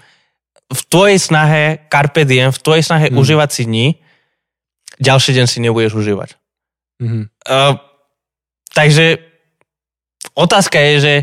[0.67, 3.17] V tvojej snahe carpe diem, v tvojej snahe mm.
[3.17, 3.87] užívať si dní,
[4.99, 6.35] ďalší deň si nebudeš užívať.
[6.97, 7.25] Mm-hmm.
[7.45, 7.77] Uh,
[8.73, 9.21] takže
[10.37, 11.15] otázka je, že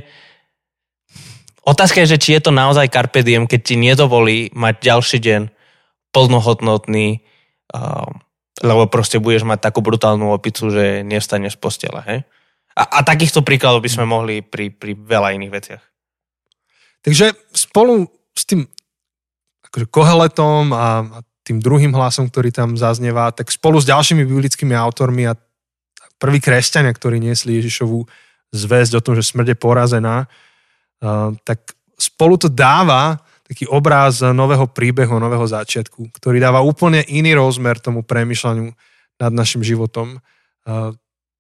[1.63, 5.41] otázka je, že či je to naozaj carpe diem, keď ti nedovolí mať ďalší deň
[6.11, 7.21] plnohodnotný,
[8.61, 11.99] lebo proste budeš mať takú brutálnu opicu, že nevstaneš z postele.
[12.05, 12.19] Hej?
[12.73, 15.83] A, a takýchto príkladov by sme mohli pri, pri veľa iných veciach.
[17.03, 18.65] Takže spolu s tým
[19.69, 24.71] akože koheletom a, a tým druhým hlasom, ktorý tam zaznieva, tak spolu s ďalšími biblickými
[24.71, 25.35] autormi a
[26.15, 28.07] prví kresťania, ktorí niesli Ježišovú
[28.53, 34.69] zväzť o tom, že smrť je porazená, uh, tak spolu to dáva taký obráz nového
[34.69, 38.71] príbehu, nového začiatku, ktorý dáva úplne iný rozmer tomu premyšľaniu
[39.19, 40.93] nad našim životom, uh,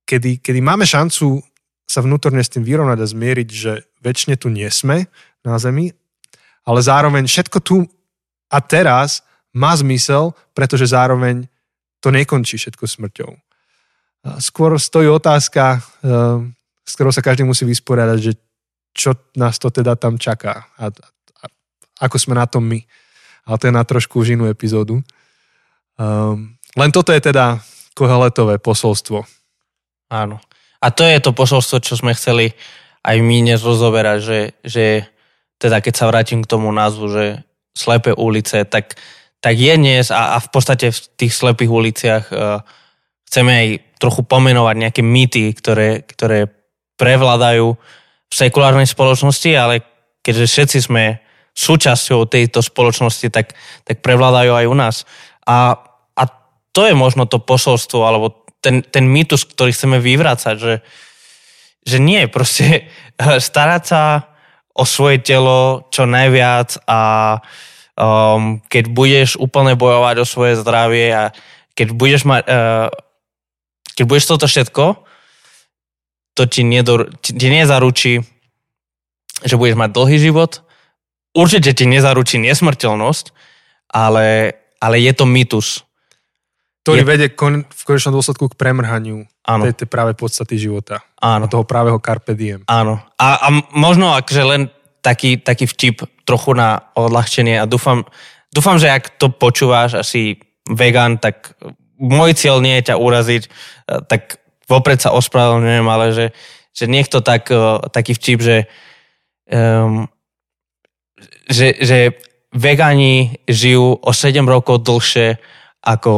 [0.03, 1.39] kedy, kedy máme šancu
[1.87, 5.05] sa vnútorne s tým vyrovnať a zmieriť, že väčšine tu nie sme,
[5.43, 5.91] na zemi,
[6.63, 7.83] ale zároveň všetko tu
[8.47, 11.45] a teraz má zmysel, pretože zároveň
[11.99, 13.31] to nekončí všetko smrťou.
[14.39, 16.39] Skôr stojí otázka, eh,
[16.83, 18.33] s ktorou sa každý musí vysporiadať, že
[18.93, 21.45] čo nás to teda tam čaká a, a
[22.03, 22.79] ako sme na tom my.
[23.43, 25.03] Ale to je na trošku už inú epizódu.
[25.99, 27.59] Um, len toto je teda
[27.93, 29.27] koheletové posolstvo.
[30.09, 30.39] Áno.
[30.83, 32.55] A to je to posolstvo, čo sme chceli
[33.03, 34.85] aj my dnes rozoberať, že, že
[35.59, 37.25] teda keď sa vrátim k tomu názvu, že
[37.75, 38.95] slepé ulice, tak,
[39.43, 42.63] tak je dnes a, a v podstate v tých slepých uliciach uh,
[43.27, 43.67] chceme aj
[43.99, 46.51] trochu pomenovať nejaké mýty, ktoré, ktoré
[46.97, 47.75] prevládajú
[48.29, 49.85] v sekulárnej spoločnosti, ale
[50.25, 51.21] keďže všetci sme
[51.53, 53.53] súčasťou tejto spoločnosti, tak,
[53.85, 54.95] tak prevládajú aj u nás.
[55.45, 55.77] A,
[56.17, 56.23] a
[56.73, 60.75] to je možno to posolstvo, alebo ten, ten mýtus, ktorý chceme vyvrácať, že,
[61.85, 62.89] že nie, proste
[63.51, 64.01] starať sa
[64.73, 67.01] o svoje telo čo najviac a
[67.93, 71.29] um, keď budeš úplne bojovať o svoje zdravie a
[71.77, 72.89] keď budeš mať, uh,
[73.93, 75.02] keď budeš toto všetko,
[76.33, 78.21] to ti, nedor, ti, ti nezaručí,
[79.43, 80.61] že budeš mať dlhý život.
[81.33, 83.25] Určite ti nezaručí nesmrteľnosť,
[83.89, 85.81] ale, ale je to mýtus.
[86.83, 90.99] Ktorý Je- vedie kon, v konečnom dôsledku k premrhaniu Áno, tej, tej práve podstaty života.
[91.19, 91.47] áno.
[91.47, 92.63] Toho právého carpe diem.
[92.67, 92.99] Áno.
[93.19, 94.61] A, a možno akože len
[95.03, 98.03] taký, taký vtip trochu na odľahčenie a dúfam,
[98.51, 101.55] dúfam, že ak to počúvaš asi vegan, tak
[101.99, 106.25] môj cieľ nie je ťa uraziť, eh, tak vopred sa ospravedlňujem, ale že,
[106.71, 108.57] že niekto tak, eh, taký vtip, že,
[109.51, 110.07] um,
[111.47, 111.97] že, že
[112.53, 115.41] vegani žijú o 7 rokov dlhšie
[115.83, 116.13] ako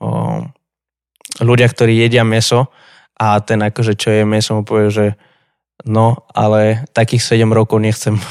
[0.00, 0.48] um,
[1.42, 2.72] ľudia, ktorí jedia meso
[3.16, 5.06] a ten akože čo je meso mu povie, že
[5.84, 8.16] no, ale takých 7 rokov nechcem.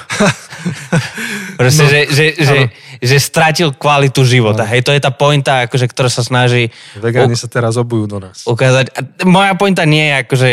[1.60, 2.72] Proste, No, že, že, že, áno.
[3.00, 4.66] že stratil kvalitu života.
[4.66, 8.44] Hej, to je tá pointa, akože, ktorá sa snaží Vegáni sa teraz obujú do nás.
[8.44, 8.92] ukázať.
[8.96, 10.50] A moja pointa nie je akože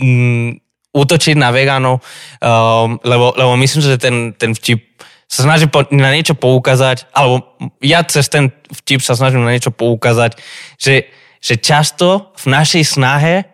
[0.00, 0.48] mm,
[0.94, 4.94] útočiť na vegánov, um, lebo, lebo myslím, že ten, ten vtip
[5.26, 9.74] sa snaží po, na niečo poukázať, alebo ja cez ten vtip sa snažím na niečo
[9.74, 10.38] poukázať,
[10.78, 11.10] že,
[11.42, 13.50] že často v našej snahe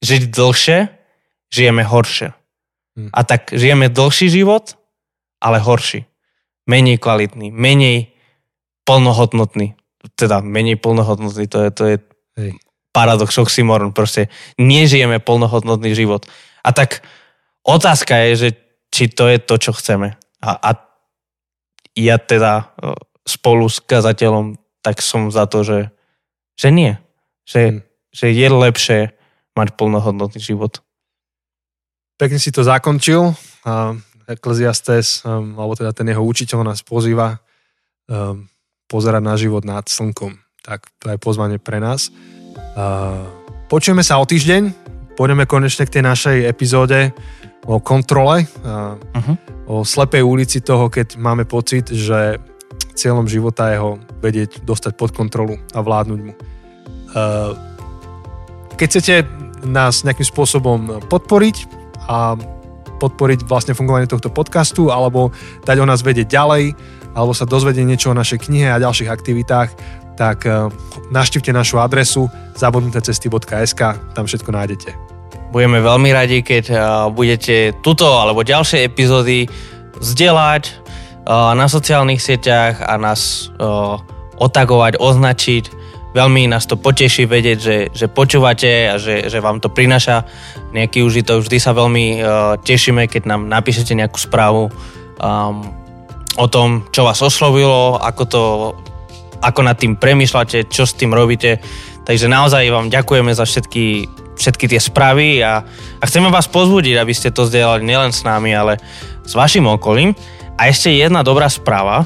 [0.00, 0.78] žiť dlhšie,
[1.52, 2.32] žijeme horšie.
[2.96, 3.10] Hm.
[3.12, 4.78] A tak žijeme dlhší život,
[5.38, 6.04] ale horší.
[6.68, 8.12] Menej kvalitný, menej
[8.84, 9.74] plnohodnotný.
[10.14, 11.96] Teda menej plnohodnotný, to je, to je
[12.38, 12.50] Hej.
[12.92, 14.28] paradox oxymoron, proste
[14.60, 16.28] nežijeme plnohodnotný život.
[16.62, 17.02] A tak
[17.64, 18.48] otázka je, že
[18.88, 20.16] či to je to, čo chceme.
[20.40, 20.70] A, a
[21.98, 22.72] ja teda
[23.26, 25.92] spolu s kazateľom tak som za to, že,
[26.56, 26.96] že nie.
[27.44, 27.78] Že, Hm.
[28.14, 29.00] že je lepšie
[29.52, 30.80] mať plnohodnotný život.
[32.18, 33.34] Pekne si to zakončil.
[33.66, 33.94] A
[34.28, 37.40] Ecclesiastes, um, alebo teda ten jeho učiteľ nás pozýva
[38.06, 38.44] um,
[38.84, 40.36] pozerať na život nad slnkom.
[40.60, 42.12] Tak to je pozvanie pre nás.
[42.76, 43.24] Uh,
[43.72, 44.92] počujeme sa o týždeň.
[45.16, 47.16] Pôjdeme konečne k tej našej epizóde
[47.64, 49.34] o kontrole, uh, Uh-huh.
[49.66, 52.36] o slepej ulici toho, keď máme pocit, že
[52.92, 56.32] cieľom života je ho vedieť dostať pod kontrolu a vládnuť mu.
[57.16, 57.56] Uh,
[58.76, 59.14] keď chcete
[59.66, 61.66] nás nejakým spôsobom podporiť
[62.06, 62.38] a
[62.98, 65.30] podporiť vlastne fungovanie tohto podcastu alebo
[65.62, 66.74] dať o nás vedieť ďalej
[67.14, 69.70] alebo sa dozvedieť niečo o našej knihe a ďalších aktivitách,
[70.14, 70.70] tak uh,
[71.10, 73.80] naštívte našu adresu zabudnutecesty.sk,
[74.14, 74.90] tam všetko nájdete.
[75.50, 76.78] Budeme veľmi radi, keď uh,
[77.10, 79.50] budete tuto alebo ďalšie epizódy
[79.98, 80.62] zdieľať
[81.26, 83.50] uh, na sociálnych sieťach a nás
[84.38, 85.77] otagovať, označiť.
[86.16, 90.24] Veľmi nás to poteší vedieť, že, že počúvate a že, že vám to prináša
[90.72, 91.44] nejaký užitok.
[91.44, 94.72] Vždy sa veľmi uh, tešíme, keď nám napíšete nejakú správu
[95.20, 95.68] um,
[96.40, 98.42] o tom, čo vás oslovilo, ako to
[99.38, 101.62] ako nad tým premýšľate, čo s tým robíte.
[102.02, 105.62] Takže naozaj vám ďakujeme za všetky, všetky tie správy a,
[106.00, 108.82] a chceme vás pozbudiť, aby ste to zdieľali nielen s nami, ale
[109.22, 110.16] s vašim okolím.
[110.58, 112.02] A ešte jedna dobrá správa.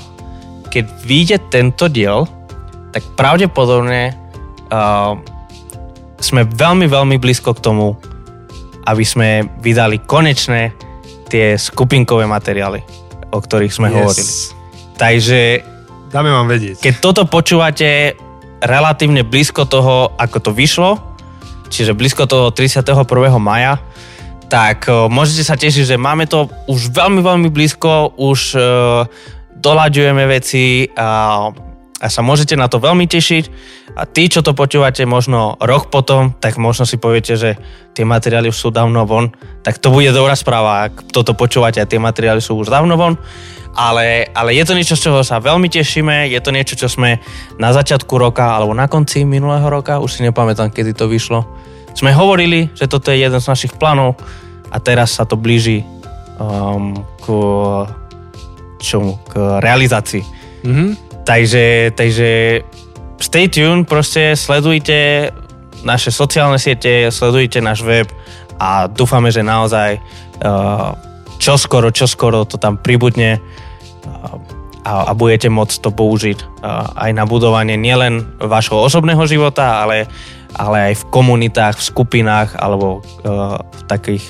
[0.68, 2.28] Keď vyjde tento diel,
[2.92, 4.12] tak pravdepodobne
[4.68, 5.16] uh,
[6.22, 7.98] sme veľmi, veľmi blízko k tomu,
[8.86, 10.70] aby sme vydali konečné
[11.32, 12.84] tie skupinkové materiály,
[13.32, 14.32] o ktorých sme hovorili.
[15.00, 15.40] Takže
[16.12, 16.78] Dáme vám vedieť.
[16.84, 18.14] keď toto počúvate
[18.62, 21.00] relatívne blízko toho, ako to vyšlo,
[21.72, 22.84] čiže blízko toho 31.
[23.40, 23.80] maja,
[24.52, 28.60] tak o, môžete sa tešiť, že máme to už veľmi, veľmi blízko, už e,
[29.56, 31.48] doľaďujeme veci a,
[32.02, 33.44] a sa môžete na to veľmi tešiť.
[33.94, 37.54] A tí, čo to počúvate možno rok potom, tak možno si poviete, že
[37.94, 39.30] tie materiály sú dávno von,
[39.62, 43.14] tak to bude dobrá správa, ak toto počúvate a tie materiály sú už dávno von
[43.72, 47.16] ale, ale je to niečo, z čoho sa veľmi tešíme, je to niečo, čo sme
[47.56, 51.48] na začiatku roka alebo na konci minulého roka, už si nepamätám, kedy to vyšlo,
[51.96, 54.16] sme hovorili, že toto je jeden z našich plánov
[54.68, 55.84] a teraz sa to blíži
[56.36, 57.26] um, k,
[58.80, 60.24] čomu, k realizácii.
[60.64, 61.11] Mhm.
[61.22, 62.30] Takže, takže
[63.22, 65.30] stay tuned, proste sledujte
[65.86, 68.10] naše sociálne siete, sledujte náš web
[68.58, 70.94] a dúfame, že naozaj uh,
[71.38, 74.38] čoskoro, čoskoro to tam pribudne uh,
[74.82, 80.10] a, a budete môcť to použiť uh, aj na budovanie nielen vášho osobného života, ale,
[80.54, 84.26] ale aj v komunitách, v skupinách alebo v takých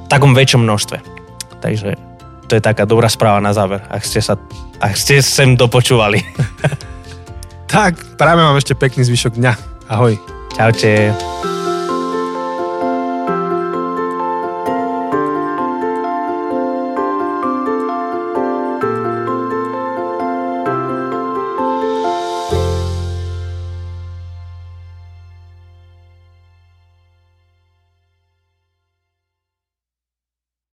[0.00, 0.98] v takom väčšom množstve.
[1.60, 2.09] Takže
[2.50, 4.34] to je taká dobrá správa na záver, ak ste sa
[4.82, 6.18] ak ste sem dopočúvali.
[7.70, 9.52] Tak, práve mám ešte pekný zvyšok dňa.
[9.94, 10.18] Ahoj.
[10.58, 11.14] Čaute.